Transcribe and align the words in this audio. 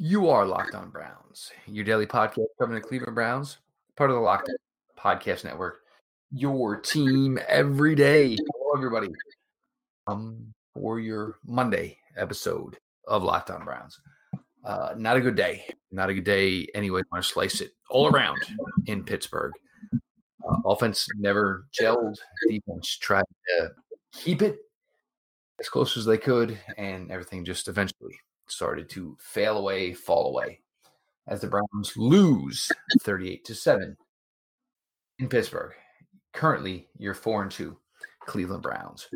You 0.00 0.28
are 0.28 0.46
Locked 0.46 0.76
On 0.76 0.90
Browns, 0.90 1.50
your 1.66 1.84
daily 1.84 2.06
podcast 2.06 2.46
covering 2.56 2.80
the 2.80 2.86
Cleveland 2.86 3.16
Browns, 3.16 3.58
part 3.96 4.10
of 4.10 4.14
the 4.14 4.20
Locked 4.20 4.48
On 4.48 4.56
Podcast 4.96 5.42
Network. 5.42 5.80
Your 6.30 6.76
team 6.76 7.36
every 7.48 7.96
day. 7.96 8.36
Hello, 8.36 8.76
everybody. 8.76 9.08
Um, 10.06 10.54
for 10.72 11.00
your 11.00 11.38
Monday 11.44 11.98
episode 12.16 12.78
of 13.08 13.24
Locked 13.24 13.50
On 13.50 13.64
Browns. 13.64 13.98
Uh, 14.64 14.94
not 14.96 15.16
a 15.16 15.20
good 15.20 15.34
day. 15.34 15.66
Not 15.90 16.10
a 16.10 16.14
good 16.14 16.22
day 16.22 16.68
anyway. 16.76 17.02
Want 17.10 17.24
to 17.24 17.28
slice 17.28 17.60
it 17.60 17.72
all 17.90 18.06
around 18.06 18.38
in 18.86 19.02
Pittsburgh. 19.02 19.52
Uh, 20.48 20.58
offense 20.64 21.08
never 21.16 21.66
gelled. 21.76 22.18
Defense 22.48 22.98
tried 22.98 23.24
to 23.48 23.72
keep 24.12 24.42
it 24.42 24.58
as 25.58 25.68
close 25.68 25.96
as 25.96 26.04
they 26.04 26.18
could, 26.18 26.56
and 26.76 27.10
everything 27.10 27.44
just 27.44 27.66
eventually 27.66 28.16
started 28.48 28.88
to 28.90 29.16
fail 29.20 29.58
away, 29.58 29.92
fall 29.92 30.28
away, 30.28 30.60
as 31.26 31.40
the 31.40 31.46
Browns 31.46 31.96
lose 31.96 32.70
38 33.00 33.44
to 33.44 33.54
7 33.54 33.96
in 35.18 35.28
Pittsburgh. 35.28 35.72
Currently, 36.32 36.88
you're 36.96 37.14
4 37.14 37.42
and 37.42 37.50
2 37.50 37.76
Cleveland 38.26 38.62
Browns. 38.62 39.08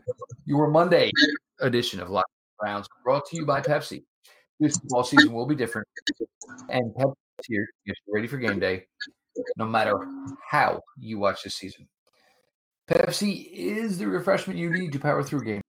Your 0.47 0.69
Monday 0.69 1.11
edition 1.61 2.01
of 2.01 2.11
Locked 2.11 2.30
Browns 2.59 2.87
brought 3.05 3.27
to 3.27 3.37
you 3.37 3.47
by 3.47 3.61
Pepsi. 3.61 4.05
This 4.59 4.77
football 4.79 5.05
season 5.05 5.33
will 5.33 5.47
be 5.47 5.55
different, 5.55 5.89
and 6.69 6.95
Pepsi 6.95 7.14
here 7.47 7.69
ready 8.09 8.27
for 8.27 8.39
game 8.39 8.61
day, 8.61 8.87
no 9.56 9.67
matter 9.67 9.95
how 10.48 10.80
you 10.98 11.19
watch 11.19 11.42
this 11.42 11.55
season. 11.55 11.89
Pepsi 12.89 13.48
is 13.53 13.98
the 13.98 14.06
refreshment 14.06 14.59
you 14.59 14.70
need 14.70 14.92
to 14.92 14.98
power 14.98 15.23
through 15.23 15.45
game 15.45 15.62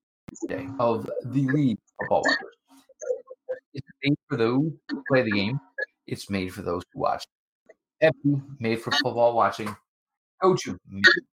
day 0.48 0.68
of 0.80 1.10
the 1.26 1.48
league 1.48 1.78
football 2.00 2.24
watchers. 2.26 2.53
It's 3.74 3.88
made 4.04 4.16
for 4.30 4.38
those 4.38 4.72
who 4.90 5.04
play 5.08 5.24
the 5.24 5.32
game. 5.32 5.60
It's 6.08 6.30
made 6.30 6.54
for 6.54 6.62
those 6.62 6.84
who 6.94 7.02
watch. 7.02 7.26
Pepsi, 8.02 8.42
made 8.60 8.82
for 8.82 8.92
football 8.92 9.36
watching. 9.36 9.76
Go 10.42 10.56
to 10.56 10.78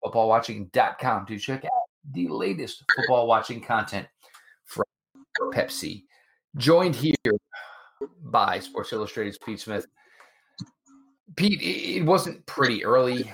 footballwatching.com 0.05 1.27
to 1.27 1.39
check 1.39 1.65
out 1.65 1.71
the 2.13 2.29
latest 2.29 2.83
football 2.97 3.27
watching 3.27 3.61
content 3.61 4.07
from 4.65 4.85
Pepsi. 5.53 6.05
Joined 6.57 6.97
here 6.97 7.15
by 8.23 8.59
Sports 8.61 8.93
Illustrated's 8.93 9.39
Pete 9.39 9.61
Smith. 9.61 9.87
Pete, 11.37 11.61
it 11.61 12.05
wasn't 12.05 12.45
pretty 12.47 12.85
early. 12.85 13.31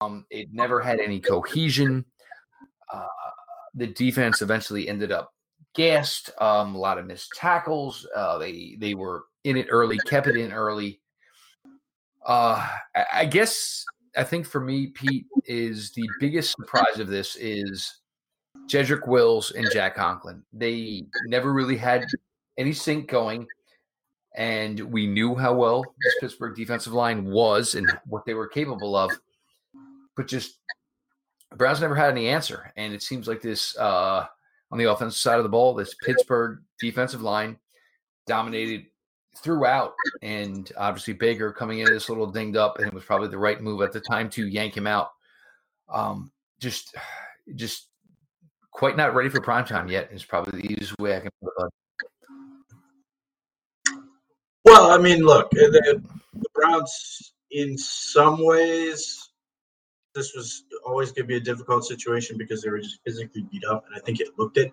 Um, 0.00 0.26
it 0.30 0.48
never 0.52 0.80
had 0.80 1.00
any 1.00 1.20
cohesion. 1.20 2.04
Uh, 2.92 3.06
the 3.74 3.86
defense 3.86 4.42
eventually 4.42 4.88
ended 4.88 5.12
up 5.12 5.32
gassed. 5.74 6.30
Um, 6.40 6.74
a 6.74 6.78
lot 6.78 6.98
of 6.98 7.06
missed 7.06 7.30
tackles. 7.36 8.06
Uh, 8.14 8.38
they 8.38 8.76
they 8.78 8.94
were 8.94 9.24
in 9.44 9.56
it 9.56 9.66
early, 9.70 9.98
kept 10.06 10.26
it 10.26 10.36
in 10.36 10.52
early. 10.52 11.00
Uh, 12.24 12.68
I, 13.12 13.24
guess 13.24 13.84
I 14.16 14.22
think 14.22 14.46
for 14.46 14.60
me, 14.60 14.88
Pete 14.88 15.26
is 15.44 15.90
the 15.92 16.08
biggest 16.20 16.52
surprise 16.52 17.00
of 17.00 17.08
this 17.08 17.34
is 17.36 18.00
Jedrick 18.68 19.08
Wills 19.08 19.50
and 19.50 19.68
Jack 19.72 19.96
Conklin. 19.96 20.44
They 20.52 21.04
never 21.26 21.52
really 21.52 21.76
had 21.76 22.06
any 22.58 22.72
sync 22.72 23.08
going, 23.08 23.48
and 24.36 24.78
we 24.80 25.08
knew 25.08 25.34
how 25.34 25.54
well 25.54 25.82
this 26.04 26.14
Pittsburgh 26.20 26.54
defensive 26.54 26.92
line 26.92 27.24
was 27.24 27.74
and 27.74 27.90
what 28.06 28.24
they 28.24 28.34
were 28.34 28.46
capable 28.46 28.94
of, 28.94 29.10
but 30.16 30.28
just 30.28 30.58
Browns 31.56 31.80
never 31.80 31.96
had 31.96 32.10
any 32.10 32.28
answer. 32.28 32.72
And 32.76 32.94
it 32.94 33.02
seems 33.02 33.26
like 33.26 33.42
this 33.42 33.76
uh, 33.78 34.26
on 34.72 34.78
the 34.78 34.90
offensive 34.90 35.20
side 35.20 35.36
of 35.36 35.42
the 35.42 35.50
ball, 35.50 35.74
this 35.74 35.94
Pittsburgh 36.02 36.60
defensive 36.80 37.20
line 37.20 37.58
dominated 38.26 38.86
throughout. 39.36 39.92
And 40.22 40.70
obviously 40.78 41.12
Baker 41.12 41.52
coming 41.52 41.80
in 41.80 41.86
this 41.86 42.08
little 42.08 42.26
dinged 42.26 42.56
up, 42.56 42.78
and 42.78 42.88
it 42.88 42.94
was 42.94 43.04
probably 43.04 43.28
the 43.28 43.38
right 43.38 43.60
move 43.60 43.82
at 43.82 43.92
the 43.92 44.00
time 44.00 44.30
to 44.30 44.48
yank 44.48 44.74
him 44.74 44.86
out. 44.86 45.10
Um, 45.90 46.32
just, 46.58 46.96
just 47.54 47.88
quite 48.70 48.96
not 48.96 49.14
ready 49.14 49.28
for 49.28 49.42
prime 49.42 49.66
time 49.66 49.88
yet. 49.88 50.08
Is 50.10 50.24
probably 50.24 50.62
the 50.62 50.72
easiest 50.72 50.98
way 50.98 51.16
I 51.16 51.20
can 51.20 51.30
put 51.42 51.52
it. 51.58 51.72
Well, 54.64 54.90
I 54.90 54.96
mean, 54.96 55.20
look, 55.20 55.50
the, 55.50 56.00
the 56.32 56.48
Browns, 56.54 57.34
in 57.50 57.76
some 57.76 58.42
ways, 58.42 59.31
this 60.14 60.34
was 60.34 60.64
always 60.84 61.12
going 61.12 61.24
to 61.24 61.28
be 61.28 61.36
a 61.36 61.40
difficult 61.40 61.84
situation 61.84 62.36
because 62.36 62.62
they 62.62 62.70
were 62.70 62.80
just 62.80 63.00
physically 63.04 63.46
beat 63.50 63.64
up, 63.64 63.84
and 63.86 63.96
I 63.96 64.00
think 64.00 64.20
it 64.20 64.28
looked 64.38 64.56
it. 64.56 64.72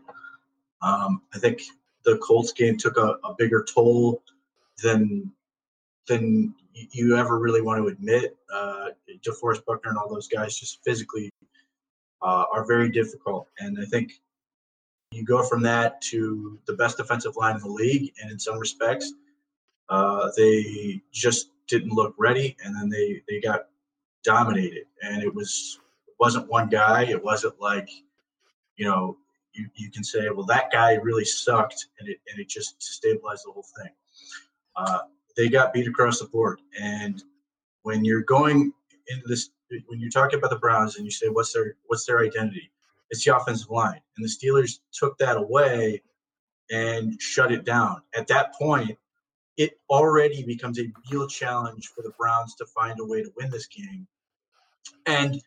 Um, 0.82 1.22
I 1.34 1.40
think 1.40 1.62
the 2.06 2.18
Colts 2.18 2.54
game 2.54 2.78
took 2.78 2.98
a, 2.98 3.18
a 3.24 3.36
bigger 3.38 3.66
toll 3.74 4.24
than 4.82 5.32
than 6.08 6.56
you 6.74 7.18
ever 7.18 7.38
really 7.40 7.62
want 7.62 7.82
to 7.82 7.88
admit. 7.88 8.36
Uh, 8.54 8.90
DeForest 9.26 9.66
Buckner 9.66 9.92
and 9.92 9.98
all 9.98 10.10
those 10.10 10.28
guys 10.28 10.58
just 10.58 10.84
physically 10.84 11.30
uh, 12.22 12.46
are 12.52 12.66
very 12.66 12.90
difficult, 12.90 13.48
and 13.60 13.78
I 13.80 13.86
think 13.86 14.14
you 15.12 15.24
go 15.24 15.44
from 15.44 15.62
that 15.64 16.02
to 16.02 16.60
the 16.68 16.74
best 16.74 16.98
defensive 16.98 17.36
line 17.36 17.56
in 17.56 17.62
the 17.62 17.68
league, 17.68 18.14
and 18.22 18.32
in 18.32 18.40
some 18.40 18.60
respects, 18.60 19.14
uh, 19.90 20.30
they 20.38 21.02
just 21.12 21.50
didn't 21.68 21.94
look 21.94 22.14
ready, 22.18 22.56
and 22.64 22.76
then 22.76 22.90
they 22.90 23.22
they 23.28 23.40
got 23.40 23.68
dominated, 24.30 24.86
and 25.02 25.24
it 25.24 25.34
was 25.34 25.80
it 26.08 26.14
wasn't 26.20 26.48
one 26.50 26.70
guy. 26.70 27.04
It 27.04 27.24
wasn't 27.24 27.60
like 27.60 27.90
you 28.76 28.86
know 28.86 29.18
you, 29.54 29.68
you 29.76 29.90
can 29.90 30.04
say, 30.04 30.30
well, 30.30 30.46
that 30.46 30.72
guy 30.72 30.94
really 30.94 31.26
sucked, 31.26 31.88
and 32.00 32.08
it 32.08 32.18
and 32.30 32.40
it 32.40 32.48
just 32.48 32.82
stabilized 32.82 33.44
the 33.46 33.52
whole 33.52 33.66
thing. 33.78 33.92
Uh, 34.76 35.00
they 35.36 35.50
got 35.50 35.74
beat 35.74 35.88
across 35.88 36.20
the 36.20 36.28
board, 36.28 36.62
and 36.80 37.24
when 37.82 38.06
you're 38.06 38.22
going 38.22 38.72
into 39.08 39.28
this, 39.28 39.50
when 39.88 40.00
you're 40.00 40.12
talking 40.12 40.38
about 40.38 40.52
the 40.52 40.60
Browns, 40.60 40.98
and 40.98 41.06
you 41.06 41.12
say, 41.12 41.28
what's 41.28 41.54
their 41.54 41.76
what's 41.88 42.06
their 42.06 42.20
identity? 42.20 42.72
It's 43.10 43.26
the 43.26 43.36
offensive 43.36 43.72
line, 43.72 44.02
and 44.18 44.24
the 44.24 44.30
Steelers 44.30 44.80
took 44.94 45.18
that 45.18 45.38
away 45.38 46.04
and 46.70 47.20
shut 47.20 47.52
it 47.52 47.66
down. 47.66 48.04
At 48.16 48.28
that 48.28 48.54
point, 48.54 48.96
it 49.58 49.72
already 49.90 50.44
becomes 50.44 50.80
a 50.80 50.92
real 51.12 51.28
challenge 51.28 51.88
for 51.88 52.04
the 52.04 52.12
Browns 52.12 52.54
to 52.56 52.66
find 52.68 53.00
a 53.00 53.06
way 53.06 53.24
to 53.24 53.34
win 53.36 53.50
this 53.50 53.66
game. 53.66 54.08
And 55.06 55.42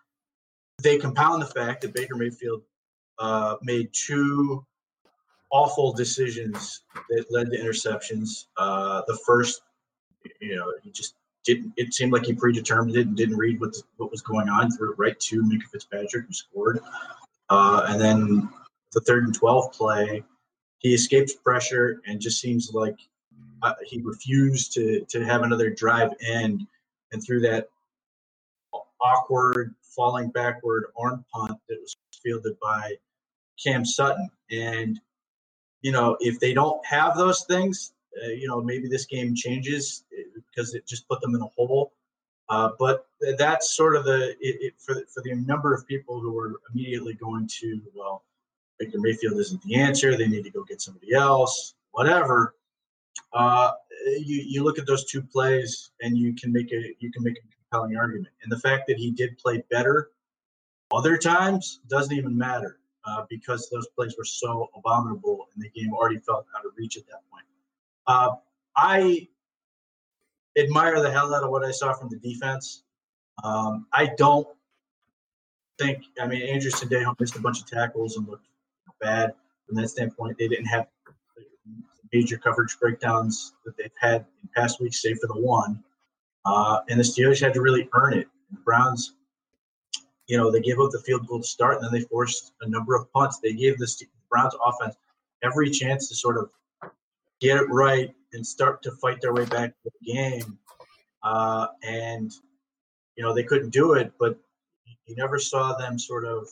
they 0.83 0.99
compound 0.99 1.43
the 1.43 1.47
fact 1.47 1.83
that 1.83 1.95
Baker 1.95 2.17
Mayfield 2.17 2.63
uh, 3.19 3.57
made 3.63 3.91
two 3.93 4.65
awful 5.51 5.93
decisions 5.93 6.81
that 7.11 7.27
led 7.31 7.51
to 7.51 7.59
interceptions. 7.59 8.47
Uh, 8.57 9.03
the 9.07 9.19
first, 9.25 9.63
you 10.41 10.57
know, 10.57 10.73
he 10.83 10.91
just 10.91 11.15
didn't. 11.45 11.73
It 11.77 11.95
seemed 11.95 12.13
like 12.13 12.25
he 12.25 12.33
predetermined 12.33 12.97
it 12.97 13.07
and 13.07 13.17
didn't 13.17 13.37
read 13.37 13.61
what 13.61 13.75
what 13.97 14.11
was 14.11 14.23
going 14.23 14.49
on. 14.49 14.71
Threw 14.71 14.93
it 14.93 14.99
right 14.99 15.19
to 15.21 15.43
Minkah 15.43 15.71
Fitzpatrick, 15.71 16.27
who 16.27 16.33
scored. 16.33 16.81
Uh, 17.51 17.87
and 17.89 18.01
then 18.01 18.49
the 18.93 19.01
third 19.01 19.25
and 19.25 19.35
twelve 19.35 19.73
play, 19.73 20.25
he 20.79 20.95
escapes 20.95 21.35
pressure 21.35 22.01
and 22.07 22.21
just 22.21 22.41
seems 22.41 22.71
like 22.73 22.97
uh, 23.63 23.75
he 23.85 24.01
refused 24.01 24.73
to 24.75 25.05
to 25.09 25.25
have 25.25 25.43
another 25.43 25.71
drive 25.71 26.13
end, 26.21 26.67
and 27.13 27.23
through 27.25 27.41
that 27.41 27.69
awkward 29.03 29.75
falling 29.83 30.31
backward 30.31 30.85
arm 30.97 31.25
punt 31.33 31.59
that 31.69 31.79
was 31.81 31.97
fielded 32.23 32.59
by 32.61 32.95
Cam 33.63 33.85
Sutton. 33.85 34.31
And 34.51 35.01
you 35.83 35.93
know, 35.93 36.17
if 36.21 36.39
they 36.39 36.55
don't 36.55 36.85
have 36.87 37.17
those 37.17 37.45
things, 37.45 37.93
uh, 38.23 38.29
you 38.29 38.47
know, 38.47 38.61
maybe 38.61 38.89
this 38.89 39.07
game 39.07 39.35
changes 39.35 40.05
because 40.11 40.75
uh, 40.75 40.79
it 40.79 40.87
just 40.87 41.09
put 41.09 41.21
them 41.21 41.35
in 41.35 41.43
a 41.43 41.47
hole. 41.47 41.93
Uh, 42.49 42.71
but 42.79 43.07
that's 43.39 43.75
sort 43.75 43.97
of 43.97 44.05
the 44.05 44.31
it, 44.41 44.57
it, 44.61 44.75
for 44.79 44.95
the, 44.95 45.05
for 45.13 45.23
the 45.23 45.35
number 45.35 45.75
of 45.75 45.87
people 45.87 46.21
who 46.21 46.39
are 46.39 46.61
immediately 46.73 47.15
going 47.15 47.49
to 47.61 47.81
well, 47.95 48.25
Baker 48.79 48.99
Mayfield 48.99 49.39
isn't 49.39 49.63
the 49.63 49.77
answer. 49.77 50.17
They 50.17 50.29
need 50.29 50.45
to 50.45 50.51
go 50.51 50.63
get 50.65 50.81
somebody 50.81 51.15
else, 51.15 51.75
whatever 51.93 52.55
uh, 53.33 53.71
you 54.07 54.43
you 54.47 54.63
look 54.63 54.79
at 54.79 54.87
those 54.87 55.05
two 55.05 55.23
plays 55.23 55.91
and 56.01 56.17
you 56.17 56.35
can 56.35 56.53
make 56.53 56.73
a 56.73 56.95
you 56.99 57.11
can 57.11 57.23
make 57.23 57.37
a 57.39 57.47
compelling 57.73 57.97
argument. 57.97 58.29
And 58.43 58.53
the 58.53 58.59
fact 58.59 58.87
that 58.89 58.99
he 58.99 59.11
did 59.11 59.39
play 59.39 59.63
better 59.71 60.11
other 60.93 61.17
times 61.17 61.81
doesn't 61.89 62.15
even 62.15 62.37
matter 62.37 62.79
uh, 63.05 63.25
because 63.29 63.69
those 63.71 63.87
plays 63.97 64.15
were 64.17 64.25
so 64.25 64.69
abominable 64.77 65.49
and 65.55 65.65
the 65.65 65.71
game 65.71 65.93
already 65.95 66.19
felt 66.19 66.47
out 66.57 66.65
of 66.65 66.73
reach 66.77 66.97
at 66.97 67.07
that 67.07 67.21
point. 67.31 67.45
Uh, 68.07 68.31
I 68.77 69.29
admire 70.57 71.01
the 71.01 71.11
hell 71.11 71.35
out 71.35 71.43
of 71.43 71.51
what 71.51 71.65
I 71.65 71.71
saw 71.71 71.95
from 71.95 72.11
the 72.11 72.19
defense. 72.19 72.83
Um, 73.43 73.87
I 73.93 74.11
don't 74.19 74.47
think, 75.79 76.05
I 76.21 76.27
mean, 76.27 76.43
Andrew 76.43 76.71
Sendejo 76.71 77.19
missed 77.19 77.37
a 77.37 77.41
bunch 77.41 77.61
of 77.61 77.67
tackles 77.67 78.17
and 78.17 78.29
looked 78.29 78.47
bad 79.01 79.35
from 79.67 79.77
that 79.77 79.89
standpoint. 79.89 80.37
They 80.39 80.49
didn't 80.49 80.67
have 80.67 80.87
major 82.13 82.37
coverage 82.37 82.79
breakdowns 82.79 83.55
that 83.65 83.77
they've 83.79 83.91
had 83.99 84.27
in 84.43 84.51
past 84.55 84.81
weeks, 84.81 85.01
save 85.01 85.19
for 85.19 85.29
the 85.29 85.41
one. 85.41 85.83
Uh, 86.45 86.81
and 86.89 86.99
the 86.99 87.05
Steelers 87.05 87.41
had 87.41 87.55
to 87.55 87.61
really 87.61 87.89
earn 87.95 88.15
it. 88.15 88.29
The 88.51 88.59
Browns, 88.59 89.15
you 90.27 90.37
know, 90.37 90.51
they 90.51 90.61
gave 90.61 90.81
up 90.81 90.91
the 90.91 91.01
field 91.01 91.27
goal 91.27 91.41
to 91.41 91.47
start, 91.47 91.77
and 91.77 91.85
then 91.85 91.93
they 91.93 92.07
forced 92.07 92.53
a 92.63 92.69
number 92.69 92.95
of 92.95 93.11
punts. 93.13 93.39
They 93.39 93.53
gave 93.53 93.79
the 93.79 93.89
Browns 94.31 94.55
offense 94.65 94.97
every 95.43 95.71
chance 95.71 96.09
to 96.09 96.15
sort 96.15 96.39
of 96.39 96.51
get 97.41 97.57
it 97.57 97.69
right, 97.69 98.15
and 98.33 98.47
start 98.47 98.83
to 98.83 98.93
fight 98.93 99.21
their 99.21 99.35
way 99.35 99.45
back 99.45 99.71
to 99.83 99.91
the 100.01 100.13
game. 100.13 100.59
Uh, 101.23 101.67
and 101.83 102.33
you 103.17 103.23
know 103.23 103.33
they 103.35 103.43
couldn't 103.43 103.71
do 103.71 103.93
it, 103.93 104.13
but 104.19 104.39
you 105.07 105.17
never 105.17 105.39
saw 105.39 105.75
them 105.77 105.99
sort 105.99 106.25
of 106.25 106.49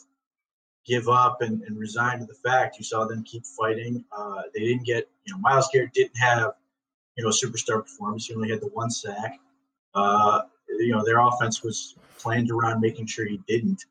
give 0.86 1.08
up 1.08 1.42
and, 1.42 1.62
and 1.62 1.78
resign 1.78 2.18
to 2.18 2.26
the 2.26 2.34
fact. 2.34 2.78
You 2.78 2.84
saw 2.84 3.04
them 3.04 3.22
keep 3.24 3.44
fighting. 3.46 4.04
Uh, 4.16 4.42
they 4.54 4.60
didn't 4.60 4.84
get, 4.84 5.08
you 5.24 5.32
know, 5.32 5.38
Myles 5.38 5.68
Garrett 5.72 5.92
didn't 5.92 6.16
have, 6.16 6.52
you 7.16 7.24
know, 7.24 7.30
superstar 7.30 7.82
performance. 7.82 8.26
He 8.26 8.34
only 8.34 8.50
had 8.50 8.60
the 8.60 8.68
one 8.68 8.90
sack. 8.90 9.38
Uh, 9.94 10.42
you 10.68 10.92
know, 10.92 11.04
their 11.04 11.20
offense 11.20 11.62
was 11.62 11.96
planned 12.18 12.50
around 12.50 12.80
making 12.80 13.06
sure 13.06 13.26
he 13.26 13.40
didn't 13.48 13.84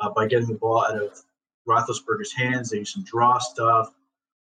uh, 0.00 0.10
by 0.10 0.26
getting 0.26 0.48
the 0.48 0.54
ball 0.54 0.84
out 0.84 1.00
of 1.00 1.22
Roethlisberger's 1.68 2.32
hands. 2.32 2.70
They 2.70 2.78
used 2.78 2.94
some 2.94 3.04
draw 3.04 3.38
stuff, 3.38 3.92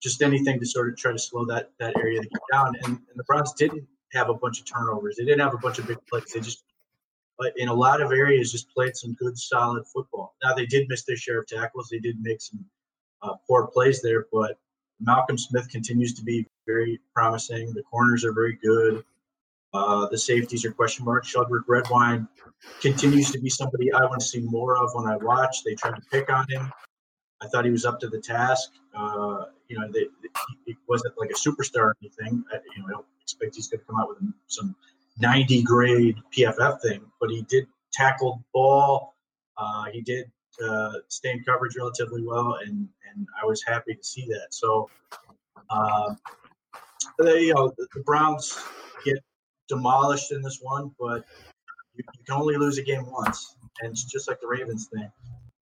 just 0.02 0.22
anything 0.22 0.58
to 0.60 0.66
sort 0.66 0.88
of 0.88 0.96
try 0.96 1.12
to 1.12 1.18
slow 1.18 1.44
that 1.46 1.70
that 1.78 1.96
area 1.96 2.20
to 2.20 2.28
get 2.28 2.40
down. 2.52 2.74
And, 2.84 2.96
and 2.96 3.16
the 3.16 3.24
Browns 3.24 3.52
didn't 3.52 3.86
have 4.12 4.28
a 4.28 4.34
bunch 4.34 4.60
of 4.60 4.66
turnovers. 4.66 5.16
They 5.16 5.24
didn't 5.24 5.40
have 5.40 5.54
a 5.54 5.58
bunch 5.58 5.78
of 5.78 5.86
big 5.86 5.98
plays. 6.06 6.32
They 6.32 6.40
just 6.40 6.64
but 7.38 7.52
in 7.56 7.68
a 7.68 7.74
lot 7.74 8.00
of 8.00 8.12
areas 8.12 8.52
just 8.52 8.72
played 8.72 8.96
some 8.96 9.14
good 9.14 9.36
solid 9.38 9.86
football. 9.86 10.36
Now 10.44 10.54
they 10.54 10.66
did 10.66 10.88
miss 10.88 11.04
their 11.04 11.16
share 11.16 11.40
of 11.40 11.46
tackles. 11.46 11.88
They 11.88 11.98
did 11.98 12.20
make 12.20 12.40
some 12.40 12.64
uh, 13.22 13.34
poor 13.48 13.66
plays 13.66 14.02
there, 14.02 14.26
but 14.32 14.58
Malcolm 15.00 15.36
Smith 15.36 15.68
continues 15.68 16.14
to 16.14 16.22
be 16.22 16.46
very 16.66 17.00
promising. 17.14 17.72
The 17.72 17.82
corners 17.82 18.24
are 18.24 18.32
very 18.32 18.58
good. 18.62 19.04
Uh, 19.74 20.06
the 20.08 20.18
safeties 20.18 20.64
are 20.64 20.72
question 20.72 21.04
mark. 21.04 21.24
Sheldrick 21.24 21.64
Redwine 21.66 22.28
continues 22.80 23.30
to 23.30 23.40
be 23.40 23.48
somebody 23.48 23.92
I 23.92 24.04
want 24.04 24.20
to 24.20 24.26
see 24.26 24.40
more 24.40 24.76
of 24.76 24.90
when 24.94 25.06
I 25.06 25.16
watch. 25.16 25.64
They 25.64 25.74
tried 25.74 25.96
to 25.96 26.02
pick 26.10 26.30
on 26.30 26.46
him. 26.48 26.70
I 27.40 27.48
thought 27.48 27.64
he 27.64 27.70
was 27.70 27.84
up 27.84 27.98
to 28.00 28.08
the 28.08 28.20
task. 28.20 28.70
Uh, 28.94 29.46
you 29.68 29.78
know, 29.78 29.90
they, 29.90 30.06
he 30.66 30.76
wasn't 30.88 31.14
like 31.18 31.30
a 31.30 31.34
superstar 31.34 31.86
or 31.86 31.96
anything. 32.02 32.44
I, 32.52 32.58
you 32.76 32.82
know, 32.82 32.88
I 32.88 32.90
don't 32.92 33.06
expect 33.22 33.56
he's 33.56 33.68
going 33.68 33.80
to 33.80 33.86
come 33.86 33.98
out 33.98 34.08
with 34.10 34.18
some 34.46 34.76
90 35.18 35.62
grade 35.62 36.16
PFF 36.36 36.80
thing, 36.82 37.00
but 37.20 37.30
he 37.30 37.42
did 37.42 37.66
tackle 37.92 38.44
ball. 38.52 39.14
Uh, 39.56 39.84
he 39.92 40.02
did 40.02 40.30
uh, 40.64 40.92
stay 41.08 41.30
in 41.30 41.44
coverage 41.44 41.76
relatively 41.76 42.22
well, 42.22 42.58
and 42.64 42.88
and 43.10 43.26
I 43.42 43.46
was 43.46 43.62
happy 43.62 43.94
to 43.94 44.04
see 44.04 44.26
that. 44.28 44.48
So, 44.50 44.88
uh, 45.70 46.14
they, 47.18 47.42
you 47.42 47.54
know, 47.54 47.72
the, 47.76 47.86
the, 47.94 48.00
Browns 48.00 48.58
get 49.04 49.18
demolished 49.72 50.32
in 50.32 50.42
this 50.42 50.58
one, 50.60 50.90
but 51.00 51.24
you, 51.94 52.04
you, 52.18 52.24
can 52.26 52.34
only 52.34 52.56
lose 52.56 52.78
a 52.78 52.82
game 52.82 53.06
once, 53.10 53.56
and 53.80 53.90
it's 53.92 54.04
just 54.04 54.28
like 54.28 54.40
the 54.40 54.46
Ravens 54.46 54.88
thing. 54.92 55.10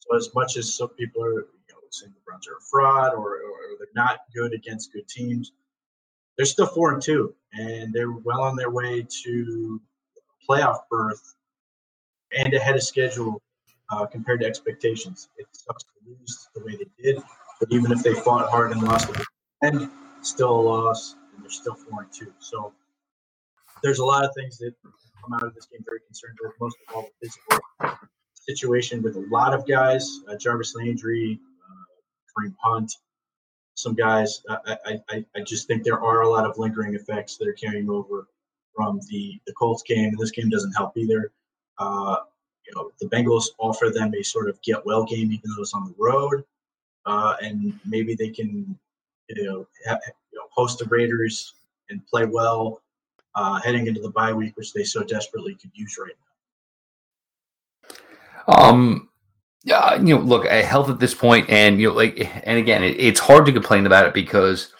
So, 0.00 0.16
as 0.16 0.32
much 0.34 0.56
as 0.56 0.74
some 0.76 0.90
people 0.90 1.24
are 1.24 1.32
you 1.32 1.72
know, 1.72 1.78
saying 1.90 2.12
the 2.14 2.20
Browns 2.24 2.46
are 2.46 2.56
a 2.56 2.60
fraud 2.70 3.14
or, 3.14 3.34
or, 3.34 3.56
they're 3.78 3.88
not 3.94 4.20
good 4.34 4.54
against 4.54 4.92
good 4.92 5.08
teams, 5.08 5.52
they're 6.36 6.46
still 6.46 6.66
four 6.66 6.92
and 6.92 7.02
two, 7.02 7.34
and 7.52 7.92
they're 7.92 8.12
well 8.12 8.42
on 8.42 8.56
their 8.56 8.70
way 8.70 9.06
to 9.24 9.80
playoff 10.48 10.80
berth 10.90 11.34
and 12.36 12.54
ahead 12.54 12.76
of 12.76 12.82
schedule 12.82 13.42
uh, 13.90 14.06
compared 14.06 14.40
to 14.40 14.46
expectations. 14.46 15.28
It 15.36 15.46
sucks 15.52 15.82
to 15.84 15.90
lose 16.08 16.48
the 16.54 16.64
way 16.64 16.76
they 16.76 17.02
did, 17.02 17.22
but 17.60 17.70
even 17.70 17.92
if 17.92 18.02
they 18.02 18.14
fought 18.14 18.48
hard 18.50 18.72
and 18.72 18.82
lost 18.82 19.10
end, 19.62 19.90
still 20.22 20.50
a 20.50 20.62
loss, 20.62 21.16
and 21.34 21.42
they're 21.42 21.50
still 21.50 21.74
four 21.74 22.02
and 22.02 22.12
two. 22.12 22.32
So 22.38 22.72
there's 23.82 23.98
a 23.98 24.04
lot 24.04 24.24
of 24.24 24.30
things 24.34 24.58
that 24.58 24.74
come 25.22 25.34
out 25.34 25.42
of 25.42 25.54
this 25.54 25.66
game 25.66 25.82
very 25.84 26.00
concerned 26.00 26.38
with. 26.42 26.52
Most 26.60 26.76
of 26.88 26.96
all, 26.96 27.02
the 27.20 27.28
physical 27.28 27.98
situation 28.34 29.02
with 29.02 29.16
a 29.16 29.26
lot 29.30 29.54
of 29.54 29.66
guys. 29.66 30.20
Uh, 30.28 30.36
Jarvis 30.36 30.74
Landry, 30.74 31.38
uh, 31.68 32.40
Kareem 32.40 32.54
Hunt, 32.62 32.92
some 33.74 33.94
guys. 33.94 34.42
I, 34.48 35.00
I, 35.10 35.24
I 35.36 35.40
just 35.40 35.66
think 35.66 35.82
there 35.82 36.02
are 36.02 36.22
a 36.22 36.28
lot 36.28 36.46
of 36.48 36.58
lingering 36.58 36.94
effects 36.94 37.36
that 37.36 37.48
are 37.48 37.52
carrying 37.52 37.90
over 37.90 38.28
from 38.74 39.00
the, 39.08 39.40
the 39.46 39.52
Colts 39.54 39.82
game, 39.82 40.10
and 40.10 40.18
this 40.18 40.30
game 40.30 40.48
doesn't 40.48 40.72
help 40.72 40.96
either. 40.96 41.32
Uh, 41.78 42.16
you 42.66 42.74
know, 42.74 42.90
the 43.00 43.06
Bengals 43.06 43.46
offer 43.58 43.90
them 43.90 44.12
a 44.14 44.22
sort 44.22 44.48
of 44.48 44.60
get 44.62 44.84
well 44.84 45.04
game, 45.04 45.32
even 45.32 45.50
though 45.56 45.62
it's 45.62 45.74
on 45.74 45.86
the 45.86 45.94
road, 45.98 46.44
uh, 47.06 47.36
and 47.40 47.78
maybe 47.84 48.14
they 48.14 48.28
can, 48.28 48.78
you 49.28 49.44
know, 49.44 49.66
have, 49.86 50.00
you 50.32 50.38
know, 50.38 50.46
host 50.50 50.78
the 50.78 50.84
Raiders 50.86 51.54
and 51.90 52.04
play 52.08 52.24
well 52.26 52.82
uh, 53.36 53.60
heading 53.60 53.86
into 53.86 54.00
the 54.00 54.10
bye 54.10 54.32
week, 54.32 54.56
which 54.56 54.72
they 54.72 54.82
so 54.82 55.04
desperately 55.04 55.54
could 55.54 55.70
use 55.74 55.96
right 55.98 56.14
now. 58.48 58.56
Um, 58.58 59.08
yeah, 59.64 59.96
you 59.96 60.16
know, 60.16 60.20
look, 60.20 60.46
at 60.46 60.64
health 60.64 60.88
at 60.88 60.98
this 60.98 61.14
point, 61.14 61.50
and 61.50 61.80
you 61.80 61.88
know, 61.88 61.94
like, 61.94 62.18
and 62.44 62.58
again, 62.58 62.82
it, 62.82 62.98
it's 62.98 63.20
hard 63.20 63.46
to 63.46 63.52
complain 63.52 63.86
about 63.86 64.06
it 64.06 64.14
because, 64.14 64.72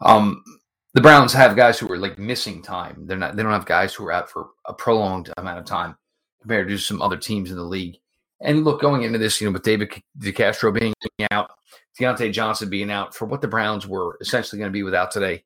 um, 0.00 0.44
the 0.92 1.00
Browns 1.00 1.32
have 1.32 1.56
guys 1.56 1.78
who 1.78 1.90
are 1.90 1.98
like 1.98 2.18
missing 2.18 2.62
time. 2.62 3.06
They're 3.06 3.16
not. 3.16 3.36
They 3.36 3.42
don't 3.42 3.52
have 3.52 3.66
guys 3.66 3.94
who 3.94 4.04
are 4.06 4.12
out 4.12 4.28
for 4.28 4.48
a 4.66 4.74
prolonged 4.74 5.32
amount 5.36 5.60
of 5.60 5.64
time 5.64 5.96
compared 6.40 6.68
to 6.68 6.78
some 6.78 7.00
other 7.00 7.16
teams 7.16 7.50
in 7.50 7.56
the 7.56 7.62
league. 7.62 7.96
And 8.40 8.64
look, 8.64 8.80
going 8.80 9.02
into 9.02 9.18
this, 9.18 9.40
you 9.40 9.46
know, 9.46 9.52
with 9.52 9.62
David 9.62 9.92
DeCastro 10.18 10.72
being 10.72 10.94
out, 11.30 11.50
Diontae 11.98 12.32
Johnson 12.32 12.70
being 12.70 12.90
out 12.90 13.14
for 13.14 13.26
what 13.26 13.42
the 13.42 13.48
Browns 13.48 13.86
were 13.86 14.16
essentially 14.20 14.58
going 14.58 14.70
to 14.70 14.76
be 14.76 14.82
without 14.82 15.10
today, 15.10 15.44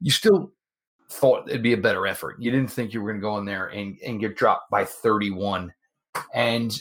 you 0.00 0.10
still 0.10 0.52
thought 1.12 1.48
it'd 1.48 1.62
be 1.62 1.74
a 1.74 1.78
better 1.78 2.06
effort. 2.06 2.36
You 2.38 2.50
didn't 2.50 2.70
think 2.70 2.92
you 2.92 3.02
were 3.02 3.10
going 3.10 3.20
to 3.20 3.26
go 3.26 3.38
in 3.38 3.44
there 3.44 3.66
and, 3.66 3.98
and 4.04 4.20
get 4.20 4.36
dropped 4.36 4.70
by 4.70 4.84
31. 4.84 5.72
And 6.34 6.80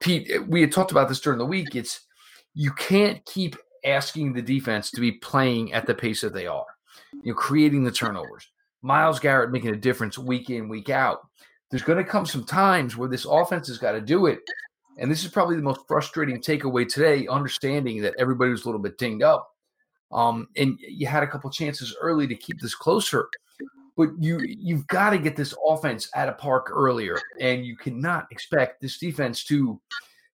Pete, 0.00 0.46
we 0.46 0.60
had 0.60 0.72
talked 0.72 0.90
about 0.90 1.08
this 1.08 1.20
during 1.20 1.38
the 1.38 1.46
week. 1.46 1.74
It's 1.74 2.00
you 2.54 2.72
can't 2.72 3.24
keep 3.24 3.56
asking 3.84 4.32
the 4.32 4.42
defense 4.42 4.90
to 4.90 5.00
be 5.00 5.12
playing 5.12 5.72
at 5.72 5.86
the 5.86 5.94
pace 5.94 6.20
that 6.22 6.32
they 6.32 6.46
are. 6.46 6.66
You're 7.22 7.34
creating 7.34 7.84
the 7.84 7.92
turnovers. 7.92 8.48
Myles 8.82 9.20
Garrett 9.20 9.50
making 9.50 9.70
a 9.70 9.76
difference 9.76 10.18
week 10.18 10.50
in, 10.50 10.68
week 10.68 10.90
out. 10.90 11.20
There's 11.70 11.82
going 11.82 12.02
to 12.02 12.08
come 12.08 12.26
some 12.26 12.44
times 12.44 12.96
where 12.96 13.08
this 13.08 13.24
offense 13.24 13.68
has 13.68 13.78
got 13.78 13.92
to 13.92 14.00
do 14.00 14.26
it. 14.26 14.40
And 14.98 15.10
this 15.10 15.24
is 15.24 15.30
probably 15.30 15.56
the 15.56 15.62
most 15.62 15.80
frustrating 15.88 16.40
takeaway 16.40 16.86
today, 16.86 17.26
understanding 17.26 18.02
that 18.02 18.14
everybody 18.18 18.50
was 18.50 18.64
a 18.64 18.66
little 18.66 18.80
bit 18.80 18.98
dinged 18.98 19.24
up. 19.24 19.50
Um, 20.12 20.48
and 20.56 20.78
you 20.78 21.06
had 21.06 21.22
a 21.24 21.26
couple 21.26 21.50
chances 21.50 21.96
early 22.00 22.26
to 22.28 22.36
keep 22.36 22.60
this 22.60 22.74
closer. 22.74 23.28
But 23.96 24.10
you 24.18 24.40
you've 24.40 24.86
got 24.88 25.10
to 25.10 25.18
get 25.18 25.36
this 25.36 25.54
offense 25.66 26.08
at 26.14 26.28
a 26.28 26.32
park 26.32 26.70
earlier, 26.72 27.20
and 27.40 27.64
you 27.64 27.76
cannot 27.76 28.26
expect 28.30 28.80
this 28.80 28.98
defense 28.98 29.44
to 29.44 29.80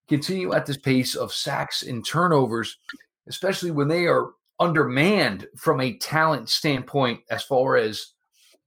continue 0.08 0.52
at 0.54 0.66
this 0.66 0.78
pace 0.78 1.14
of 1.14 1.32
sacks 1.32 1.82
and 1.82 2.04
turnovers, 2.04 2.78
especially 3.28 3.70
when 3.70 3.86
they 3.88 4.06
are 4.06 4.30
undermanned 4.58 5.46
from 5.56 5.80
a 5.80 5.96
talent 5.98 6.48
standpoint 6.48 7.20
as 7.30 7.42
far 7.42 7.76
as 7.76 8.12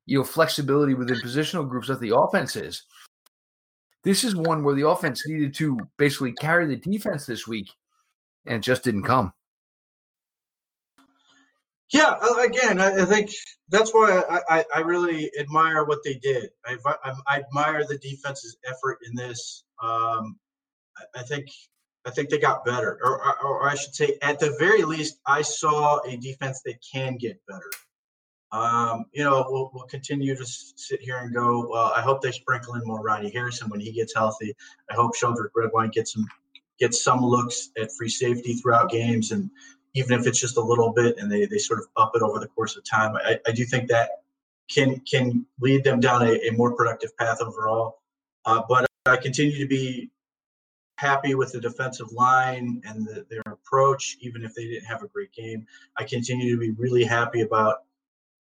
you 0.06 0.18
know 0.18 0.24
flexibility 0.24 0.94
within 0.94 1.18
positional 1.18 1.68
groups 1.68 1.88
that 1.88 2.00
the 2.00 2.16
offense 2.16 2.56
is. 2.56 2.84
This 4.04 4.24
is 4.24 4.36
one 4.36 4.64
where 4.64 4.76
the 4.76 4.88
offense 4.88 5.26
needed 5.26 5.54
to 5.56 5.80
basically 5.98 6.34
carry 6.34 6.68
the 6.68 6.76
defense 6.76 7.26
this 7.26 7.48
week, 7.48 7.72
and 8.46 8.58
it 8.58 8.62
just 8.62 8.84
didn't 8.84 9.04
come. 9.04 9.34
Yeah, 11.94 12.16
again, 12.44 12.82
I, 12.82 13.06
think 13.06 13.30
that's 13.70 13.94
why 13.94 14.24
I, 14.50 14.66
I, 14.76 14.80
really 14.80 15.30
admire 15.40 15.86
what 15.86 16.00
they 16.04 16.16
did. 16.16 16.50
I, 16.66 16.76
I, 17.28 17.38
admire 17.38 17.86
the 17.88 18.00
defense's 18.00 18.58
effort 18.68 18.98
in 19.08 19.16
this. 19.16 19.64
Um, 19.82 20.40
I 21.16 21.22
think 21.22 21.50
I 22.06 22.10
think 22.10 22.30
they 22.30 22.40
got 22.40 22.66
better, 22.66 23.00
or, 23.04 23.46
or, 23.46 23.70
I 23.70 23.76
should 23.76 23.94
say, 23.94 24.18
at 24.24 24.40
the 24.40 24.56
very 24.58 24.84
least, 24.84 25.20
I 25.28 25.44
saw 25.44 26.00
a 26.00 26.18
defense 26.18 26.62
that 26.66 26.80
can 26.82 27.16
get 27.16 27.40
better. 27.48 27.72
Um, 28.52 29.06
you 29.14 29.24
know, 29.24 29.46
we'll, 29.48 29.70
we'll 29.74 29.86
continue 29.86 30.36
to 30.36 30.46
sit 30.46 31.00
here 31.00 31.18
and 31.20 31.32
go. 31.32 31.68
Well, 31.70 31.94
I 31.96 32.02
hope 32.02 32.24
they 32.24 32.32
sprinkle 32.32 32.74
in 32.74 32.82
more 32.86 33.04
Ronnie 33.04 33.32
Harrison 33.32 33.70
when 33.70 33.80
he 33.80 33.92
gets 33.92 34.16
healthy. 34.16 34.56
I 34.90 34.96
hope 34.96 35.16
Sheldrick 35.16 35.50
Redwine 35.56 35.90
gets 35.90 36.14
some 36.14 36.26
gets 36.80 37.04
some 37.04 37.24
looks 37.24 37.70
at 37.80 37.92
free 37.92 38.10
safety 38.10 38.56
throughout 38.56 38.90
games 38.90 39.32
and 39.32 39.52
even 39.94 40.20
if 40.20 40.28
it's 40.28 40.40
just 40.40 40.58
a 40.58 40.62
little 40.62 40.92
bit 40.92 41.18
and 41.18 41.32
they, 41.32 41.46
they 41.46 41.58
sort 41.58 41.80
of 41.80 41.86
up 41.98 42.12
it 42.16 42.22
over 42.22 42.40
the 42.40 42.48
course 42.48 42.76
of 42.78 42.84
time. 42.84 43.16
I, 43.16 43.40
I 43.48 43.52
do 43.52 43.66
think 43.66 43.90
that 43.90 44.24
can 44.70 45.00
can 45.02 45.46
lead 45.60 45.84
them 45.84 46.00
down 46.00 46.24
a, 46.24 46.32
a 46.48 46.52
more 46.52 46.76
productive 46.76 47.16
path 47.18 47.42
overall. 47.42 48.00
Uh, 48.46 48.62
but 48.68 48.86
I 49.06 49.18
continue 49.18 49.58
to 49.60 49.68
be 49.68 50.10
happy 50.98 51.36
with 51.36 51.52
the 51.52 51.60
defensive 51.60 52.12
line 52.12 52.82
and 52.86 53.06
the, 53.06 53.26
their 53.30 53.42
approach, 53.48 54.18
even 54.22 54.44
if 54.44 54.54
they 54.54 54.66
didn't 54.66 54.86
have 54.86 55.04
a 55.04 55.08
great 55.08 55.34
game. 55.34 55.66
I 55.98 56.04
continue 56.04 56.52
to 56.54 56.60
be 56.60 56.72
really 56.72 57.04
happy 57.04 57.42
about 57.42 57.84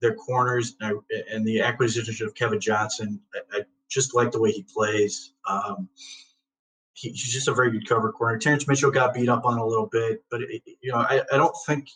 their 0.00 0.14
corners 0.14 0.76
and, 0.80 1.00
and 1.30 1.46
the 1.46 1.60
acquisition 1.60 2.26
of 2.26 2.34
Kevin 2.34 2.60
Johnson. 2.60 3.20
I, 3.34 3.58
I, 3.58 3.60
just 3.88 4.14
like 4.14 4.30
the 4.30 4.40
way 4.40 4.52
he 4.52 4.62
plays. 4.62 5.32
Um, 5.48 5.88
he, 6.94 7.10
he's 7.10 7.32
just 7.32 7.48
a 7.48 7.54
very 7.54 7.70
good 7.70 7.88
cover 7.88 8.12
corner. 8.12 8.38
Terrance 8.38 8.66
Mitchell 8.66 8.90
got 8.90 9.14
beat 9.14 9.28
up 9.28 9.44
on 9.44 9.58
a 9.58 9.66
little 9.66 9.86
bit, 9.86 10.22
but 10.30 10.42
it, 10.42 10.62
you 10.80 10.92
know, 10.92 10.98
I, 10.98 11.22
I 11.32 11.36
don't 11.36 11.54
think 11.66 11.88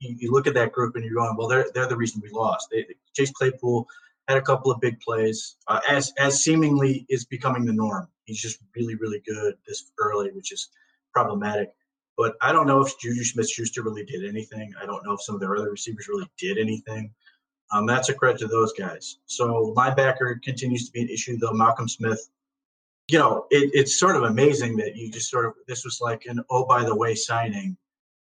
you, 0.00 0.14
you, 0.18 0.32
look 0.32 0.46
at 0.46 0.54
that 0.54 0.72
group 0.72 0.94
and 0.94 1.04
you're 1.04 1.14
going, 1.14 1.36
well, 1.36 1.48
they're 1.48 1.66
they're 1.74 1.88
the 1.88 1.96
reason 1.96 2.20
we 2.22 2.30
lost. 2.30 2.68
They, 2.70 2.86
Chase 3.14 3.30
Claypool 3.30 3.88
had 4.28 4.36
a 4.36 4.42
couple 4.42 4.70
of 4.70 4.80
big 4.80 5.00
plays, 5.00 5.56
uh, 5.68 5.80
as 5.88 6.12
as 6.18 6.42
seemingly 6.42 7.06
is 7.08 7.24
becoming 7.24 7.64
the 7.64 7.72
norm. 7.72 8.08
He's 8.24 8.40
just 8.40 8.58
really 8.74 8.94
really 8.96 9.22
good 9.26 9.54
this 9.66 9.90
early, 9.98 10.30
which 10.32 10.52
is 10.52 10.68
problematic. 11.12 11.72
But 12.16 12.34
I 12.40 12.52
don't 12.52 12.66
know 12.66 12.80
if 12.80 12.98
Juju 12.98 13.24
Smith 13.24 13.50
Schuster 13.50 13.82
really 13.82 14.04
did 14.04 14.24
anything. 14.24 14.72
I 14.80 14.86
don't 14.86 15.04
know 15.04 15.12
if 15.12 15.22
some 15.22 15.34
of 15.34 15.40
their 15.40 15.54
other 15.56 15.70
receivers 15.70 16.08
really 16.08 16.28
did 16.38 16.58
anything. 16.58 17.12
Um, 17.72 17.86
that's 17.86 18.08
a 18.08 18.14
credit 18.14 18.38
to 18.40 18.46
those 18.46 18.72
guys. 18.72 19.18
So 19.26 19.74
linebacker 19.76 20.40
continues 20.42 20.86
to 20.86 20.92
be 20.92 21.02
an 21.02 21.08
issue, 21.08 21.36
though. 21.36 21.52
Malcolm 21.52 21.88
Smith, 21.88 22.28
you 23.08 23.18
know, 23.18 23.46
it, 23.50 23.70
it's 23.72 23.98
sort 23.98 24.16
of 24.16 24.24
amazing 24.24 24.76
that 24.76 24.96
you 24.96 25.10
just 25.10 25.30
sort 25.30 25.46
of 25.46 25.54
this 25.68 25.84
was 25.84 26.00
like 26.00 26.26
an 26.26 26.42
oh 26.50 26.66
by 26.66 26.84
the 26.84 26.94
way 26.94 27.14
signing, 27.14 27.76